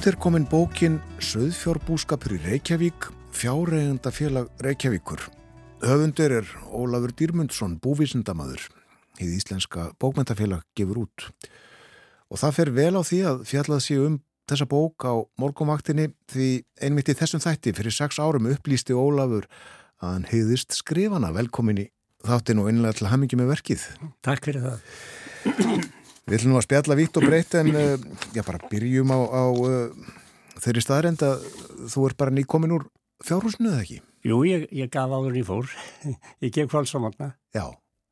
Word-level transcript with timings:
Út 0.00 0.06
er 0.08 0.16
komin 0.16 0.46
bókin 0.48 0.94
Söðfjórbúskapur 1.20 2.32
í 2.32 2.38
Reykjavík, 2.40 3.10
fjáreigenda 3.36 4.08
félag 4.08 4.46
Reykjavíkur. 4.64 5.26
Höfundur 5.84 6.32
er 6.38 6.48
Ólafur 6.72 7.12
Dýrmundsson, 7.12 7.74
búvísindamadur. 7.84 8.64
Hið 9.20 9.34
íslenska 9.36 9.90
bókmentafélag 10.00 10.64
gefur 10.72 11.02
út. 11.02 11.26
Og 12.32 12.40
það 12.40 12.56
fer 12.56 12.72
vel 12.80 12.96
á 12.96 13.04
því 13.04 13.20
að 13.28 13.44
fjallað 13.52 13.84
sér 13.90 14.06
um 14.06 14.16
þessa 14.48 14.70
bók 14.72 15.04
á 15.04 15.20
morgumvaktinni 15.36 16.08
því 16.32 16.48
einmitt 16.80 17.12
í 17.12 17.18
þessum 17.20 17.44
þætti 17.44 17.76
fyrir 17.76 17.98
sex 18.00 18.16
árum 18.24 18.48
upplýsti 18.56 18.96
Ólafur 18.96 19.52
að 20.00 20.16
hann 20.16 20.28
heiðist 20.32 20.80
skrifana 20.80 21.36
velkomin 21.36 21.84
í 21.84 21.90
þáttin 22.24 22.64
og 22.64 22.72
innlega 22.72 23.02
til 23.02 23.12
hamingi 23.12 23.36
með 23.36 23.52
verkið. 23.52 23.88
Takk 24.24 24.48
fyrir 24.48 24.64
það. 24.64 25.90
Við 26.28 26.36
ætlum 26.36 26.54
nú 26.54 26.60
að 26.60 26.66
spjalla 26.66 26.96
vitt 26.98 27.18
og 27.18 27.26
breytt 27.26 27.56
en 27.58 27.70
uh, 27.72 27.92
já, 28.36 28.42
bara 28.46 28.60
byrjum 28.70 29.12
á, 29.14 29.18
á 29.18 29.44
uh, 29.50 30.08
þeirri 30.60 30.84
staðrend 30.84 31.24
að 31.26 31.44
þú 31.90 32.06
er 32.08 32.16
bara 32.20 32.34
nýkomin 32.34 32.74
úr 32.76 32.86
fjárhúsinu 33.24 33.72
eða 33.72 33.84
ekki? 33.84 34.00
Jú, 34.28 34.40
ég, 34.44 34.66
ég 34.76 34.90
gaf 34.92 35.12
áður 35.16 35.38
í 35.40 35.44
fór. 35.46 35.70
Ég 36.44 36.52
gef 36.52 36.68
kválsamotna. 36.68 37.30
Já, 37.56 37.70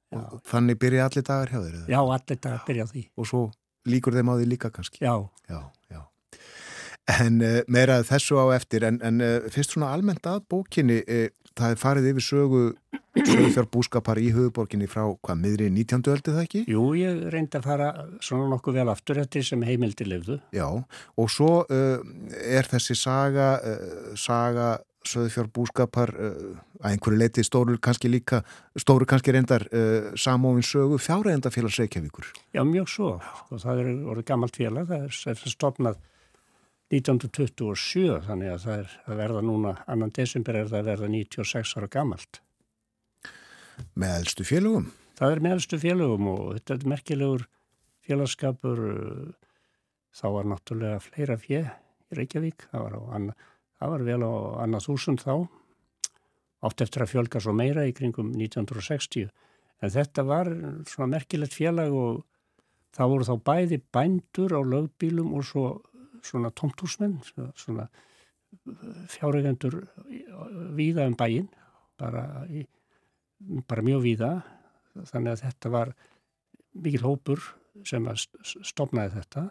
já. 0.08 0.22
þannig 0.48 0.78
byrja 0.80 1.08
allir 1.08 1.26
dagar 1.26 1.52
hjá 1.52 1.58
þér? 1.60 1.82
Já, 1.84 1.98
allir 2.00 2.38
dagar 2.40 2.62
byrja 2.64 2.86
á 2.88 2.92
því. 2.92 3.02
Og 3.20 3.28
svo 3.28 3.42
líkur 3.88 4.16
þeim 4.16 4.32
á 4.32 4.34
því 4.38 4.46
líka 4.48 4.70
kannski? 4.72 5.02
Já. 5.04 5.12
Já, 5.52 5.60
já. 5.92 6.00
En 7.18 7.42
uh, 7.44 7.60
meira 7.68 8.00
þessu 8.08 8.40
á 8.40 8.56
eftir, 8.56 8.88
en, 8.88 9.02
en 9.04 9.20
fyrst 9.52 9.76
svona 9.76 9.92
almennt 9.92 10.24
að 10.28 10.46
bókinni, 10.48 11.02
það 11.58 11.74
er 11.74 11.80
farið 11.82 12.10
yfir 12.12 12.24
sögu 12.24 12.62
sögufjárbúskapar 13.18 14.20
í 14.22 14.30
höfuborginni 14.34 14.88
frá 14.90 15.02
hvað 15.10 15.40
miðri 15.40 15.68
19. 15.74 16.04
öldu 16.12 16.34
það 16.34 16.42
ekki? 16.44 16.64
Jú, 16.70 16.84
ég 16.98 17.22
reyndi 17.32 17.58
að 17.58 17.68
fara 17.68 17.88
svona 18.24 18.48
nokkuð 18.52 18.80
vel 18.80 18.88
aftur 18.92 19.20
eftir 19.22 19.46
sem 19.46 19.62
heimildi 19.66 20.06
lifðu. 20.08 20.38
Já, 20.54 20.66
og 20.68 21.32
svo 21.32 21.64
uh, 21.64 22.04
er 22.44 22.68
þessi 22.70 22.96
saga, 22.98 23.56
uh, 23.58 24.12
saga 24.18 24.76
sögufjárbúskapar 25.08 26.12
uh, 26.14 26.36
að 26.82 26.92
einhverju 26.92 27.18
leiti 27.22 27.44
stóru 27.46 27.78
kannski 27.82 28.10
líka, 28.12 28.42
stóru 28.78 29.08
kannski 29.08 29.34
reyndar 29.34 29.64
samófin 30.14 30.62
sögu 30.62 31.00
fjárregendafélags 31.02 31.80
Reykjavíkur. 31.80 32.28
Já, 32.54 32.62
mjög 32.62 32.92
svo. 32.92 33.16
Og 33.50 33.64
það 33.64 33.82
er 33.82 33.88
orðið 34.12 34.28
gammalt 34.28 34.60
félag, 34.60 34.92
það 34.92 35.32
er, 35.32 35.42
stopnað 35.56 35.98
1927 36.88 38.22
þannig 38.24 38.52
að 38.54 38.62
það 38.64 38.78
er 38.82 38.94
að 39.04 39.18
verða 39.20 39.42
núna 39.44 39.74
annan 39.86 40.14
desember 40.16 40.56
er 40.56 40.70
það 40.70 40.78
að 40.78 40.90
verða 40.92 41.10
96 41.12 41.74
ára 41.76 41.90
gammalt. 41.92 42.40
Með 43.94 44.14
eldstu 44.22 44.46
félögum? 44.48 44.88
Það 45.18 45.34
er 45.34 45.42
með 45.44 45.56
eldstu 45.56 45.80
félögum 45.82 46.30
og 46.32 46.42
þetta 46.56 46.74
er 46.74 46.88
merkilegur 46.94 47.44
félagskapur 48.08 48.80
þá 50.16 50.26
var 50.34 50.48
náttúrulega 50.48 51.02
fleira 51.04 51.36
fjö 51.40 51.62
í 51.66 52.16
Reykjavík, 52.16 52.70
það 52.72 52.84
var, 52.86 52.94
anna, 53.12 53.34
það 53.76 53.92
var 53.92 54.04
vel 54.06 54.20
á 54.24 54.32
annað 54.64 54.86
þúsund 54.88 55.20
þá 55.20 55.34
átt 56.64 56.82
eftir 56.82 57.04
að 57.04 57.12
fjölga 57.12 57.42
svo 57.42 57.52
meira 57.54 57.84
í 57.86 57.92
kringum 57.94 58.32
1960 58.32 59.28
en 59.28 59.92
þetta 59.94 60.24
var 60.26 60.48
svona 60.88 61.12
merkilegt 61.12 61.54
félag 61.54 61.94
og 61.94 62.24
það 62.96 63.12
voru 63.12 63.28
þá 63.28 63.34
bæði 63.50 63.80
bændur 63.94 64.56
á 64.56 64.60
lögbílum 64.64 65.34
og 65.38 65.46
svo 65.46 65.66
svona 66.28 66.52
tómtúsmenn, 66.54 67.18
svona 67.56 67.88
fjárregendur 69.12 69.80
víða 70.76 71.06
um 71.08 71.16
bæin, 71.18 71.48
bara, 72.00 72.44
í, 72.48 72.64
bara 73.68 73.84
mjög 73.84 74.04
víða, 74.04 74.32
þannig 75.10 75.34
að 75.34 75.42
þetta 75.46 75.72
var 75.74 75.94
mikil 76.78 77.02
hópur 77.04 77.42
sem 77.86 78.06
stopnaði 78.16 79.18
þetta 79.18 79.44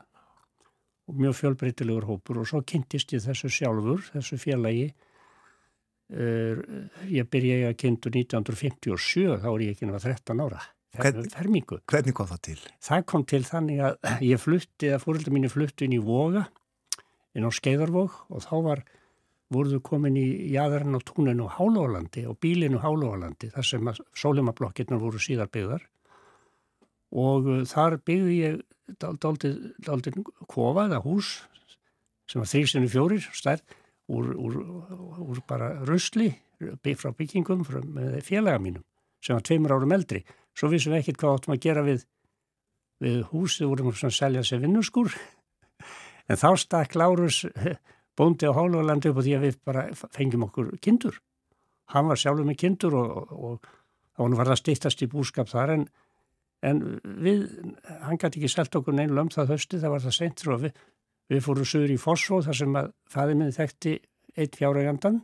og 1.08 1.20
mjög 1.22 1.38
fjölbreytilegur 1.42 2.08
hópur 2.10 2.42
og 2.42 2.50
svo 2.50 2.64
kynntist 2.68 3.14
ég 3.16 3.24
þessu 3.24 3.52
sjálfur, 3.54 4.02
þessu 4.12 4.40
félagi, 4.42 4.90
ég 6.08 7.30
byrjaði 7.32 7.68
að 7.68 7.78
kynntu 7.84 8.12
1957, 8.16 9.38
þá 9.44 9.48
er 9.52 9.64
ég 9.66 9.76
ekki 9.76 9.88
náða 9.88 10.04
13 10.08 10.44
ára 10.44 10.66
fermingu. 10.98 11.82
Hvernig 11.90 12.16
kom 12.16 12.30
það 12.30 12.40
til? 12.48 12.60
Það 12.84 13.04
kom 13.12 13.26
til 13.28 13.42
þannig 13.46 13.84
að 13.86 14.24
ég 14.26 14.42
flutti, 14.42 14.92
að 14.94 15.04
fórölda 15.04 15.34
mínu 15.36 15.52
flutti 15.52 15.86
inn 15.86 15.98
í 15.98 16.02
Voga, 16.02 16.48
inn 17.36 17.48
á 17.48 17.52
Skeiðarvog 17.52 18.16
og 18.30 18.46
þá 18.46 18.56
var, 18.66 18.84
voruðu 19.54 19.82
komin 19.86 20.18
í 20.20 20.28
jæðarinn 20.54 20.98
á 20.98 21.02
túninu 21.08 21.50
Hálóðalandi 21.52 22.26
og 22.30 22.40
bílinu 22.44 22.82
Hálóðalandi, 22.84 23.52
þar 23.56 23.68
sem 23.68 23.92
sólimablokkinnar 24.18 25.02
voru 25.02 25.22
síðar 25.22 25.52
byggðar. 25.54 25.86
Og 27.16 27.48
þar 27.70 28.00
byggði 28.04 28.40
ég 28.42 28.58
daldið 29.08 30.24
kofaða 30.48 31.00
hús 31.04 31.38
sem 32.28 32.42
var 32.42 32.50
þrýsinu 32.52 32.90
fjórir 32.92 33.24
stærð 33.36 33.64
úr, 34.12 34.34
úr, 34.36 34.60
úr 35.24 35.42
bara 35.48 35.72
rusli 35.88 36.34
frá 36.98 37.12
byggingum 37.16 37.64
frá, 37.68 37.80
með 37.84 38.20
félaga 38.26 38.60
mínum 38.60 38.84
sem 39.24 39.36
var 39.36 39.46
tveimur 39.46 39.74
árum 39.76 39.96
eldri. 39.96 40.24
Svo 40.58 40.70
vissum 40.72 40.94
við 40.94 41.04
ekkert 41.04 41.22
hvað 41.22 41.38
áttum 41.38 41.56
að 41.56 41.64
gera 41.64 41.84
við, 41.86 42.06
við 43.04 43.18
húsið, 43.32 43.68
vorum 43.72 43.92
við 43.92 44.06
að 44.08 44.16
selja 44.18 44.44
sér 44.46 44.64
vinnuskur 44.64 45.12
en 46.28 46.40
þá 46.40 46.50
stakk 46.60 46.98
Lárus 47.00 47.44
bóndi 48.18 48.50
á 48.50 48.54
Hálflandi 48.56 49.12
upp 49.12 49.22
og 49.22 49.28
því 49.28 49.38
að 49.38 49.46
við 49.46 49.60
bara 49.68 49.86
fengjum 49.94 50.48
okkur 50.48 50.74
kindur. 50.82 51.22
Hann 51.94 52.10
var 52.10 52.20
sjálfur 52.20 52.48
með 52.48 52.60
kindur 52.64 52.98
og, 52.98 53.32
og, 53.32 53.70
og 54.18 54.26
hann 54.26 54.38
var 54.40 54.52
það 54.52 54.62
stýttast 54.64 55.06
í 55.06 55.10
búskap 55.12 55.50
þar 55.52 55.76
en, 55.78 55.88
en 56.66 56.84
við 57.24 57.46
hann 58.04 58.20
gæti 58.20 58.42
ekki 58.42 58.52
selgt 58.52 58.76
okkur 58.80 58.98
neinu 58.98 59.16
löm 59.16 59.32
það 59.34 59.56
hösti, 59.56 59.80
það 59.80 59.96
var 59.96 60.06
það 60.08 60.18
sentur 60.18 60.54
og 60.56 60.66
við, 60.66 60.84
við 61.32 61.44
fórum 61.46 61.70
sögur 61.70 61.94
í 61.94 62.02
Fossvóð 62.02 62.50
þar 62.50 62.60
sem 62.62 62.80
að 62.82 62.92
fæði 63.14 63.40
minn 63.40 63.56
þekkti 63.56 63.96
eitt 64.38 64.58
fjáraugandan 64.58 65.22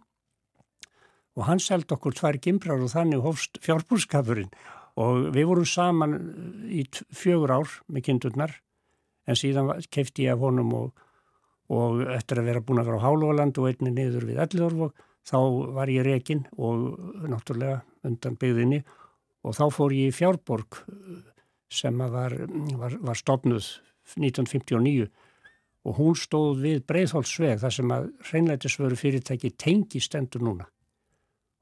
og 1.34 1.48
hann 1.48 1.62
selgt 1.62 1.92
okkur 1.94 2.16
tvær 2.18 2.38
gimbrar 2.42 2.82
og 2.82 2.94
þannig 2.94 3.26
hófst 3.26 3.58
fjárbúrskapurinn 3.66 4.54
og 5.02 5.32
við 5.34 5.50
vorum 5.50 5.68
saman 5.68 6.16
í 6.70 6.86
fjögur 6.94 7.56
ár 7.58 7.78
með 7.90 8.08
kindurnar 8.10 8.54
en 9.28 9.40
síðan 9.40 9.72
kefti 9.94 10.28
ég 10.28 10.36
af 10.36 10.44
honum 10.44 10.74
og, 10.78 11.04
og 11.74 12.04
eftir 12.14 12.42
að 12.42 12.50
vera 12.52 12.64
búin 12.66 12.82
að 12.82 12.92
vera 12.92 13.00
á 13.00 13.06
Hálóland 13.06 13.60
og 13.60 13.70
einni 13.70 13.94
niður 13.94 14.28
við 14.30 14.42
Ellidorfog 14.44 15.04
þá 15.24 15.38
var 15.78 15.92
ég 15.92 16.06
rekin 16.08 16.44
og 16.60 16.98
náttúrulega 17.32 17.82
undan 18.04 18.38
byggðinni. 18.40 18.84
Og 19.44 19.56
þá 19.56 19.66
fór 19.76 19.96
ég 19.96 20.12
í 20.12 20.16
fjárborg 20.16 20.84
sem 21.74 22.00
var, 22.00 22.36
var, 22.80 22.98
var 23.00 23.20
stopnuð 23.20 23.66
1959 24.20 25.08
og 25.84 25.98
hún 26.00 26.16
stóð 26.16 26.62
við 26.64 26.84
Breitholtsveg 26.88 27.60
þar 27.60 27.76
sem 27.76 27.92
að 27.92 28.10
hreinleitisvöru 28.30 29.00
fyrirtæki 29.00 29.52
tengi 29.60 30.00
stendur 30.04 30.44
núna. 30.44 30.68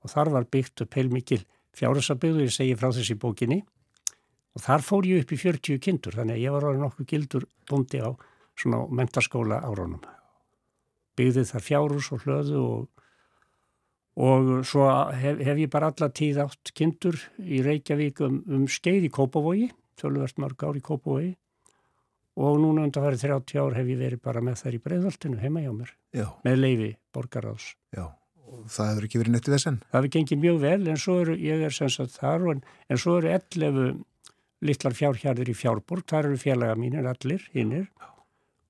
Og 0.02 0.14
þar 0.14 0.34
var 0.36 0.50
byggt 0.50 0.84
upp 0.86 0.98
heilmikil 0.98 1.42
fjárhasaböðu, 1.78 2.46
ég 2.46 2.54
segi 2.54 2.76
frá 2.78 2.90
þessi 2.94 3.18
bókinni 3.18 3.62
og 4.56 4.64
þar 4.64 4.84
fór 4.86 5.08
ég 5.08 5.24
upp 5.24 5.32
í 5.32 5.40
40 5.40 5.82
kindur 5.84 6.18
þannig 6.18 6.40
að 6.40 6.46
ég 6.46 6.56
var 6.56 6.68
alveg 6.68 6.84
nokkuð 6.84 7.10
gildur 7.12 7.48
bundi 7.70 8.02
á 8.04 8.10
svona 8.60 8.84
mentarskóla 8.92 9.62
áraunum 9.64 10.02
byggði 11.20 11.46
þar 11.52 11.66
fjárhus 11.66 12.12
og 12.16 12.26
hlöðu 12.26 12.62
og, 12.62 13.04
og 14.22 14.52
svo 14.68 14.88
hef, 15.16 15.44
hef 15.44 15.62
ég 15.64 15.72
bara 15.72 15.92
alla 15.92 16.12
tíð 16.12 16.42
átt 16.46 16.74
kindur 16.78 17.20
í 17.40 17.62
Reykjavík 17.66 18.24
um, 18.28 18.42
um 18.48 18.66
skeið 18.68 19.08
í 19.08 19.14
Kópavogi 19.14 19.70
tölvert 20.00 20.42
mörg 20.42 20.68
ár 20.68 20.80
í 20.80 20.84
Kópavogi 20.84 21.36
og 22.42 22.58
núna 22.64 22.88
undan 22.88 23.04
farið 23.04 23.28
30 23.28 23.60
ár 23.60 23.76
hef 23.78 23.92
ég 23.92 24.00
verið 24.00 24.24
bara 24.24 24.44
með 24.44 24.64
þær 24.64 24.80
í 24.80 24.84
breyðvöldinu 24.88 25.44
heima 25.44 25.64
hjá 25.64 25.72
mér 25.76 25.94
Já. 26.16 26.28
með 26.48 26.64
leifi 26.64 26.96
borgaráðs 27.16 27.76
Já 27.96 28.12
það 28.68 28.90
hefur 28.90 29.06
ekki 29.08 29.20
verið 29.22 29.36
nettið 29.36 29.54
þessan. 29.56 29.78
Það 29.88 29.98
hefur 29.98 30.14
gengið 30.16 30.40
mjög 30.42 30.58
vel 30.62 30.80
en 30.92 30.98
svo 31.00 31.18
eru, 31.24 31.36
ég 31.40 31.66
er 31.66 31.76
sem 31.76 31.92
sagt 31.92 32.18
þar 32.18 32.48
en, 32.52 32.64
en 32.92 33.00
svo 33.00 33.18
eru 33.22 33.32
11 33.32 34.02
litlar 34.66 34.96
fjárhjarðir 34.98 35.52
í 35.52 35.58
fjárborg, 35.58 36.06
þar 36.10 36.30
eru 36.30 36.40
félaga 36.42 36.78
mínir 36.80 37.08
allir, 37.10 37.44
hinnir 37.56 37.88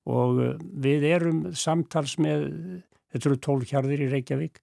og 0.08 0.40
uh, 0.42 0.54
við 0.58 1.06
erum 1.12 1.44
samtals 1.58 2.16
með, 2.22 2.48
þetta 3.12 3.30
eru 3.30 3.40
12 3.48 3.70
hjarðir 3.70 4.04
í 4.06 4.10
Reykjavík 4.12 4.62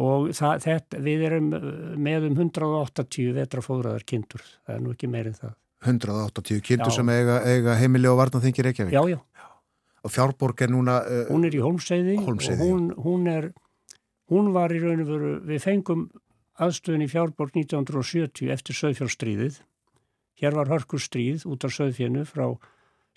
og 0.00 0.28
það, 0.36 0.66
þetta, 0.66 1.00
við 1.06 1.24
erum 1.30 1.48
uh, 1.56 1.70
með 1.96 2.28
um 2.30 2.36
180 2.46 3.32
vetrafóðraðar 3.38 4.06
kindur, 4.06 4.44
það 4.66 4.76
er 4.76 4.84
nú 4.84 4.94
ekki 4.94 5.10
meirinn 5.10 5.38
það. 5.38 5.56
180 5.80 6.60
kindur 6.60 6.92
já. 6.92 6.98
sem 6.98 7.14
eiga, 7.14 7.40
eiga 7.48 7.78
heimili 7.80 8.10
og 8.10 8.20
varnaþingi 8.20 8.66
Reykjavík? 8.66 8.98
Já, 8.98 9.16
já. 9.16 9.46
Og 10.00 10.12
fjárborg 10.12 10.62
er 10.64 10.70
núna... 10.72 11.00
Uh, 11.04 11.26
hún 11.28 11.44
er 11.48 11.56
í 11.56 11.60
Holmseiði 11.60 12.20
og 12.20 12.60
hún, 12.60 12.86
hún 13.00 13.26
er 13.28 13.50
Hún 14.30 14.52
var 14.54 14.70
í 14.70 14.78
raun 14.78 15.02
og 15.02 15.08
veru, 15.10 15.30
við 15.42 15.64
fengum 15.64 16.04
aðstöðin 16.62 17.02
í 17.02 17.10
fjárborg 17.10 17.56
1970 17.56 18.52
eftir 18.54 18.78
Söðfjárstríðið. 18.78 19.58
Hér 20.40 20.56
var 20.56 20.70
hörkurstríð 20.72 21.44
út 21.50 21.66
af 21.66 21.74
Söðfjörnu 21.76 22.24
frá 22.28 22.46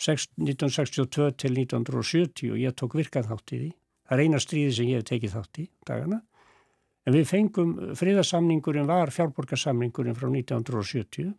1962 0.03 1.31
til 1.39 1.55
1970 1.55 2.51
og 2.51 2.59
ég 2.59 2.75
tók 2.75 2.97
virkað 2.99 3.31
þátt 3.31 3.53
í 3.55 3.59
því. 3.61 3.71
Það 4.03 4.17
er 4.17 4.23
eina 4.25 4.41
stríði 4.43 4.75
sem 4.75 4.89
ég 4.91 4.99
hef 4.99 5.07
tekið 5.07 5.35
þátt 5.37 5.61
í 5.63 5.67
dagana. 5.87 6.19
En 7.03 7.15
við 7.15 7.25
fengum, 7.27 7.71
friðarsamningurinn 7.99 8.87
var 8.87 9.11
fjárborgarsamningurinn 9.11 10.17
frá 10.17 10.27
1970 10.29 11.33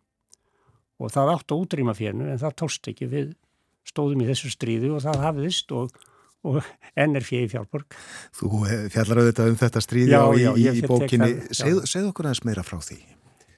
og 1.01 1.13
það 1.13 1.31
átt 1.35 1.53
að 1.53 1.63
útrýma 1.65 1.95
fjernu 1.97 2.29
en 2.31 2.41
það 2.41 2.57
tóst 2.63 2.89
ekki. 2.89 3.09
Við 3.11 3.31
stóðum 3.85 4.25
í 4.25 4.29
þessu 4.29 4.51
stríði 4.53 4.91
og 4.93 5.05
það 5.05 5.25
hafiðist 5.27 5.73
og 5.75 5.95
og 6.45 6.61
er 6.95 7.25
fyrir 7.25 7.49
fjárborg. 7.49 7.95
Þú 8.35 8.63
fjallar 8.93 9.21
auðvitað 9.23 9.51
um 9.51 9.59
þetta 9.59 9.83
stríði 9.83 10.17
á 10.17 10.25
í, 10.29 10.45
í, 10.61 10.65
í 10.69 10.83
bókinni. 10.85 11.31
Segð, 11.49 11.83
segð 11.89 12.11
okkur 12.11 12.29
aðeins 12.29 12.43
meira 12.47 12.65
frá 12.65 12.77
því. 12.85 12.99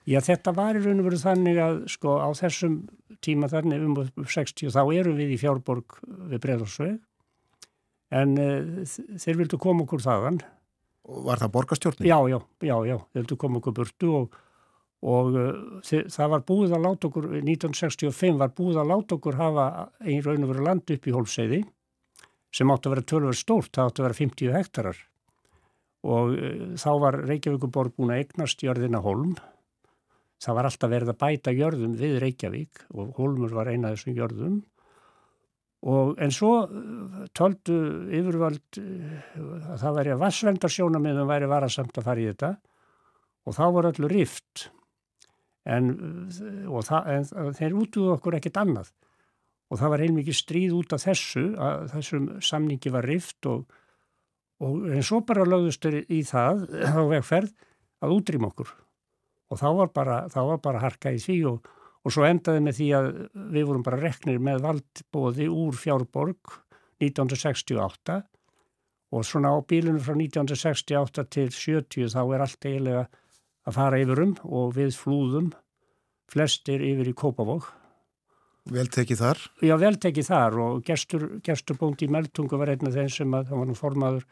Já, 0.08 0.22
þetta 0.24 0.54
var 0.56 0.78
í 0.80 0.82
raun 0.86 1.02
og 1.02 1.10
veru 1.10 1.20
þannig 1.20 1.58
að 1.60 1.78
sko 1.92 2.16
á 2.24 2.32
þessum 2.40 2.78
tíma 3.24 3.50
þannig 3.52 3.84
um 3.84 3.98
upp 4.06 4.30
60 4.32 4.72
þá 4.72 4.82
erum 4.96 5.18
við 5.20 5.34
í 5.36 5.40
fjárborg 5.42 5.98
við 6.32 6.40
Breðarsveg 6.46 6.94
en 8.16 8.38
uh, 8.40 8.86
þeir 9.20 9.42
vildu 9.42 9.60
koma 9.60 9.84
okkur 9.84 10.06
þaðan. 10.06 10.40
Og 11.08 11.26
Var 11.28 11.42
það 11.42 11.54
borgarstjórnin? 11.56 12.08
Já, 12.08 12.20
já, 12.32 12.38
já, 12.64 12.76
já, 12.88 12.96
þeir 13.12 13.24
vildu 13.24 13.40
koma 13.42 13.60
okkur 13.60 13.76
burtu 13.82 14.14
og, 14.22 14.38
og 15.08 15.36
uh, 15.36 15.98
það 16.14 16.32
var 16.36 16.46
búið 16.48 16.78
að 16.78 16.88
láta 16.88 17.10
okkur, 17.12 17.28
1965 17.42 18.40
var 18.40 18.56
búið 18.56 18.80
að 18.84 18.94
láta 18.94 19.20
okkur 19.20 19.42
hafa 19.42 19.68
einn 20.06 20.24
raun 20.24 20.48
og 20.48 20.54
veru 20.54 20.70
land 20.70 20.96
upp 20.96 21.12
í 21.12 21.16
Hólfseiði 21.18 21.62
sem 22.56 22.72
átti 22.72 22.88
að 22.88 22.96
vera 22.96 23.08
tölver 23.12 23.36
stórt, 23.36 23.74
það 23.76 23.92
átti 23.92 24.02
að 24.02 24.08
vera 24.08 24.20
50 24.22 24.56
hektarar 24.56 25.04
og 26.08 26.32
uh, 26.32 26.66
þá 26.80 26.90
var 27.04 27.22
Reykjavíkuborg 27.28 28.00
búin 28.00 28.16
að 28.16 28.24
eignast 28.24 28.64
jörðina 28.64 29.04
Holm 29.04 29.36
það 30.44 30.58
var 30.58 30.70
alltaf 30.70 30.92
verið 30.92 31.12
að 31.14 31.20
bæta 31.24 31.54
jörðum 31.56 31.94
við 31.98 32.18
Reykjavík 32.22 32.84
og 32.94 33.18
Holmur 33.18 33.54
var 33.58 33.72
eina 33.72 33.90
af 33.90 33.98
þessum 33.98 34.18
jörðum. 34.18 34.58
Og 35.88 36.18
en 36.22 36.34
svo 36.34 36.52
uh, 36.66 37.26
töldu 37.38 37.78
yfirvöld 38.18 38.80
uh, 38.82 39.18
að 39.74 39.84
það 39.84 40.00
væri 40.00 40.14
að 40.14 40.24
vassvendarsjónamiðum 40.24 41.30
væri 41.30 41.50
varasamt 41.50 42.00
að 42.00 42.10
fara 42.10 42.24
í 42.24 42.30
þetta. 42.32 42.54
Og 43.48 43.58
þá 43.58 43.66
var 43.76 43.90
öllu 43.92 44.10
rift. 44.12 44.68
En, 45.68 45.92
uh, 45.94 46.80
það, 46.86 47.12
en 47.14 47.54
þeir 47.58 47.78
útuðu 47.78 48.16
okkur 48.16 48.40
ekkit 48.40 48.62
annað. 48.62 48.90
Og 49.68 49.82
það 49.82 49.94
var 49.94 50.06
heilmikið 50.06 50.40
stríð 50.40 50.76
út 50.78 50.96
af 50.96 51.04
þessu 51.04 51.46
að 51.60 51.88
þessum 51.94 52.28
samningi 52.46 52.94
var 52.94 53.08
rift 53.10 53.50
og, 53.52 53.66
og 54.64 54.90
en 54.96 55.06
svo 55.06 55.22
bara 55.28 55.46
lögðustur 55.48 56.00
í 56.02 56.22
það 56.26 56.68
á 56.88 57.04
vegferð 57.10 57.54
að 58.02 58.14
útrým 58.16 58.48
okkur 58.48 58.72
og 59.48 59.60
þá 59.62 59.68
var 59.80 59.92
bara, 59.96 60.18
þá 60.32 60.40
var 60.52 60.62
bara 60.64 60.84
harka 60.84 61.14
í 61.16 61.20
því 61.24 61.38
og, 61.52 61.68
og 62.04 62.14
svo 62.14 62.26
endaði 62.28 62.64
með 62.66 62.80
því 62.80 62.88
að 62.98 63.12
við 63.56 63.70
vorum 63.70 63.86
bara 63.86 64.02
reknir 64.02 64.42
með 64.44 64.64
valdbóði 64.66 65.48
úr 65.52 65.78
fjárborg 65.80 66.58
1968 67.04 68.20
og 69.16 69.24
svona 69.24 69.54
á 69.56 69.58
bílunum 69.64 70.04
frá 70.04 70.18
1968 70.18 71.28
til 71.32 71.48
70 71.54 72.12
þá 72.16 72.22
er 72.26 72.44
allt 72.44 72.68
eiginlega 72.68 73.08
að 73.68 73.76
fara 73.76 74.00
yfirum 74.04 74.36
og 74.48 74.76
við 74.76 74.96
flúðum 75.00 75.52
flestir 76.32 76.84
yfir 76.84 77.12
í 77.12 77.16
Kópavók 77.16 77.72
Vel 78.68 78.88
tekið 78.92 79.22
þar. 79.22 79.42
Já, 79.64 79.74
vel 79.80 79.96
tekið 79.96 80.28
þar 80.28 80.58
og 80.60 80.82
gestur, 80.84 81.28
gestur 81.44 81.78
í 81.80 82.10
Meldtungu 82.12 82.60
var 82.60 82.74
einn 82.74 82.90
af 82.90 82.98
þeim 82.98 83.12
sem 83.14 83.36
að, 83.38 83.52
hann 83.52 83.62
var 83.62 83.70
nú 83.70 83.76
formaður 83.78 84.26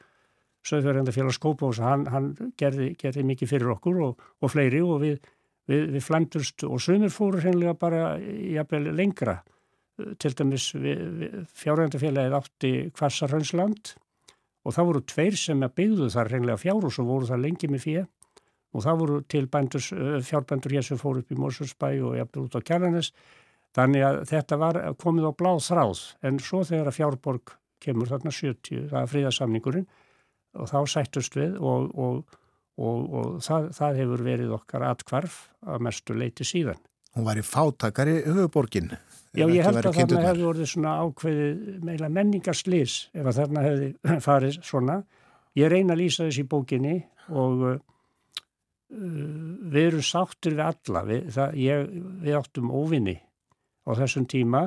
Söðfjörðandafélags 0.65 1.39
Kópavóks, 1.41 1.81
hann, 1.83 2.05
hann 2.09 2.31
gerði, 2.59 2.93
gerði 2.99 3.25
mikið 3.31 3.51
fyrir 3.51 3.73
okkur 3.75 3.99
og, 4.07 4.23
og 4.41 4.51
fleiri 4.53 4.81
og 4.81 5.03
við, 5.03 5.19
við, 5.69 5.83
við 5.95 6.05
flæmdurst 6.07 6.65
og 6.67 6.81
sumir 6.81 7.13
fóru 7.13 7.41
hreinlega 7.43 7.75
bara 7.77 8.15
jafnvel 8.19 8.89
lengra. 8.97 9.39
Til 10.19 10.33
dæmis 10.35 10.71
fjárhændafélagið 11.55 12.33
átti 12.35 12.73
Kvassarhöndsland 12.97 13.93
og 14.65 14.75
það 14.75 14.89
voru 14.89 15.03
tveir 15.07 15.37
sem 15.39 15.61
byggðu 15.63 16.09
þar 16.11 16.33
hreinlega 16.33 16.59
fjárhús 16.59 16.99
og 16.99 17.07
voru 17.13 17.29
það 17.29 17.45
lengi 17.45 17.71
með 17.71 17.85
fyrir 17.85 18.11
og 18.75 18.83
það 18.83 18.99
voru 18.99 19.21
til 19.31 19.45
bændurs, 19.47 19.87
fjárbændur 20.27 20.73
hér 20.75 20.83
sem 20.83 20.99
fóru 20.99 21.21
upp 21.23 21.31
í 21.31 21.37
Mósursbæ 21.39 21.87
og 22.03 22.17
jafnvel 22.17 22.49
út 22.49 22.57
á 22.59 22.65
Kjalanes 22.67 23.13
Þannig 23.75 24.05
að 24.07 24.17
þetta 24.29 24.57
var 24.59 24.77
komið 25.01 25.27
á 25.27 25.31
bláð 25.35 25.61
þráð 25.65 26.01
en 26.27 26.37
svo 26.39 26.61
þegar 26.67 26.89
að 26.89 26.97
fjárborg 26.97 27.55
kemur 27.83 28.09
þarna 28.09 28.31
70, 28.31 28.85
það 28.91 28.99
er 29.01 29.09
fríðarsamningurinn 29.11 29.87
og 30.55 30.71
þá 30.71 30.79
sættust 30.95 31.37
við 31.37 31.57
og, 31.59 31.89
og, 31.95 32.37
og, 32.79 32.99
og 33.19 33.31
það, 33.45 33.69
það 33.77 34.01
hefur 34.01 34.25
verið 34.25 34.53
okkar 34.57 34.85
atkvarf 34.89 35.39
að 35.65 35.87
mestu 35.87 36.17
leiti 36.17 36.47
síðan. 36.47 36.81
Hún 37.15 37.27
var 37.27 37.39
í 37.39 37.43
fátakari 37.47 38.17
höfuborgin. 38.25 38.91
Já, 39.35 39.45
ég 39.51 39.63
held 39.63 39.81
að 39.81 39.97
þarna 39.99 40.23
hefði 40.29 40.47
orðið 40.49 40.69
svona 40.71 40.93
ákveðið 41.03 41.83
meila 41.87 42.09
menningarslis 42.11 42.95
ef 43.15 43.27
að 43.27 43.37
þarna 43.41 43.65
hefði 43.65 43.89
farið 44.27 44.57
svona. 44.63 45.01
Ég 45.55 45.71
reyna 45.71 45.95
að 45.95 46.01
lýsa 46.03 46.25
þess 46.27 46.41
í 46.41 46.47
bókinni 46.51 46.95
og 47.31 47.67
uh, 47.69 47.77
við 48.91 49.81
erum 49.85 50.03
sáttur 50.03 50.57
við 50.57 50.65
alla. 50.67 51.05
Við, 51.07 51.29
það, 51.35 51.59
ég, 51.63 51.93
við 52.25 52.39
áttum 52.39 52.73
óvinni 52.75 53.15
á 53.87 53.91
þessum 54.01 54.27
tíma 54.31 54.65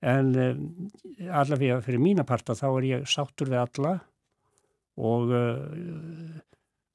en 0.00 0.30
um, 0.38 0.62
allavega 1.28 1.80
fyrir 1.84 2.02
mína 2.02 2.24
parta 2.28 2.56
þá 2.56 2.68
er 2.70 2.86
ég 2.88 3.10
sáttur 3.10 3.50
við 3.50 3.60
alla 3.64 3.96
og 5.00 5.32
uh, 5.32 6.40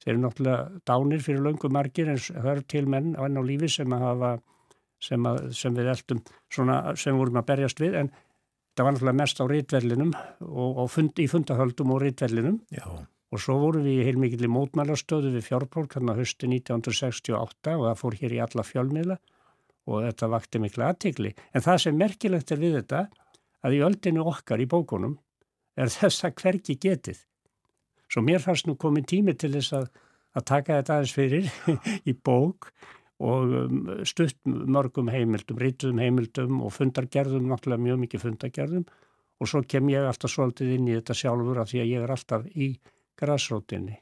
þeir 0.02 0.12
eru 0.14 0.22
náttúrulega 0.22 0.82
dánir 0.86 1.24
fyrir 1.24 1.42
löngu 1.46 1.70
margir 1.72 2.12
en 2.12 2.20
eru 2.42 2.62
til 2.70 2.86
menn 2.90 3.16
á 3.18 3.26
enn 3.26 3.40
á 3.40 3.42
lífi 3.42 3.70
sem 3.78 3.96
að 3.96 4.06
hafa 4.06 4.30
sem, 5.02 5.26
að, 5.28 5.42
sem 5.56 5.74
við 5.76 5.90
eldum 5.92 6.22
svona 6.52 6.78
sem 6.96 7.18
vorum 7.18 7.40
að 7.40 7.50
berjast 7.50 7.82
við 7.82 7.98
en 8.02 8.12
það 8.76 8.86
var 8.86 8.94
náttúrulega 8.94 9.20
mest 9.22 9.42
á 9.42 9.44
rítvellinum 9.50 10.14
og, 10.14 10.70
og 10.84 10.88
fund, 10.92 11.18
í 11.18 11.28
fundahöldum 11.30 11.92
og 11.96 12.02
rítvellinum 12.04 12.60
og 13.32 13.42
svo 13.42 13.58
vorum 13.60 13.86
við 13.86 14.00
í 14.02 14.06
heilmikið 14.06 14.46
mótmælastöðu 14.52 15.32
við 15.34 15.48
fjárborg 15.48 15.96
hérna 15.96 16.16
höstu 16.16 16.48
1968 16.48 17.74
og 17.74 17.86
það 17.88 18.00
fór 18.02 18.18
hér 18.20 18.36
í 18.36 18.42
alla 18.44 18.64
fjölmiðla 18.66 19.18
og 19.86 20.02
þetta 20.06 20.28
vakti 20.32 20.60
miklu 20.62 20.84
aðtikli. 20.86 21.32
En 21.54 21.64
það 21.64 21.82
sem 21.84 21.98
merkilegt 21.98 22.52
er 22.52 22.62
við 22.62 22.76
þetta 22.80 23.06
að 23.66 23.76
í 23.76 23.82
öldinu 23.86 24.26
okkar 24.30 24.62
í 24.62 24.68
bókunum 24.70 25.16
er 25.78 25.90
þess 25.92 26.26
að 26.26 26.36
hverki 26.42 26.78
getið. 26.82 27.20
Svo 28.16 28.22
mér 28.24 28.40
fannst 28.40 28.64
nú 28.64 28.78
komin 28.80 29.04
tími 29.04 29.34
til 29.36 29.50
þess 29.52 29.74
að, 29.76 29.88
að 30.40 30.44
taka 30.48 30.78
þetta 30.78 30.94
aðeins 30.94 31.10
fyrir 31.12 31.50
í 32.10 32.14
bók 32.16 32.70
og 33.20 33.52
um, 33.58 33.82
stutt 34.08 34.38
mörgum 34.48 35.10
heimildum, 35.12 35.58
rítuðum 35.60 36.00
heimildum 36.00 36.62
og 36.64 36.72
fundargerðum, 36.72 37.50
náttúrulega 37.50 37.84
mjög 37.84 37.98
mikið 38.06 38.24
fundargerðum 38.24 38.86
og 39.36 39.50
svo 39.50 39.60
kem 39.68 39.92
ég 39.92 40.08
alltaf 40.08 40.32
svolítið 40.32 40.72
inn 40.78 40.88
í 40.88 40.94
þetta 40.96 41.18
sjálfur 41.20 41.60
af 41.60 41.68
því 41.68 41.82
að 41.82 41.92
ég 41.92 42.06
er 42.06 42.14
alltaf 42.16 42.46
í 42.56 42.70
græsrótinni 43.20 43.98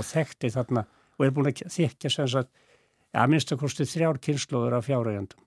og 0.00 0.08
þekkti 0.14 0.54
þarna 0.56 0.86
og 1.18 1.26
er 1.26 1.36
búin 1.36 1.52
að 1.52 1.66
þykja 1.76 2.14
sem 2.14 2.32
sagt 2.38 2.64
að 3.12 3.34
minnst 3.34 3.52
að 3.52 3.60
kosti 3.66 3.84
þrjár 3.92 4.22
kynnslóður 4.24 4.78
af 4.80 4.88
fjárhægjandum. 4.88 5.44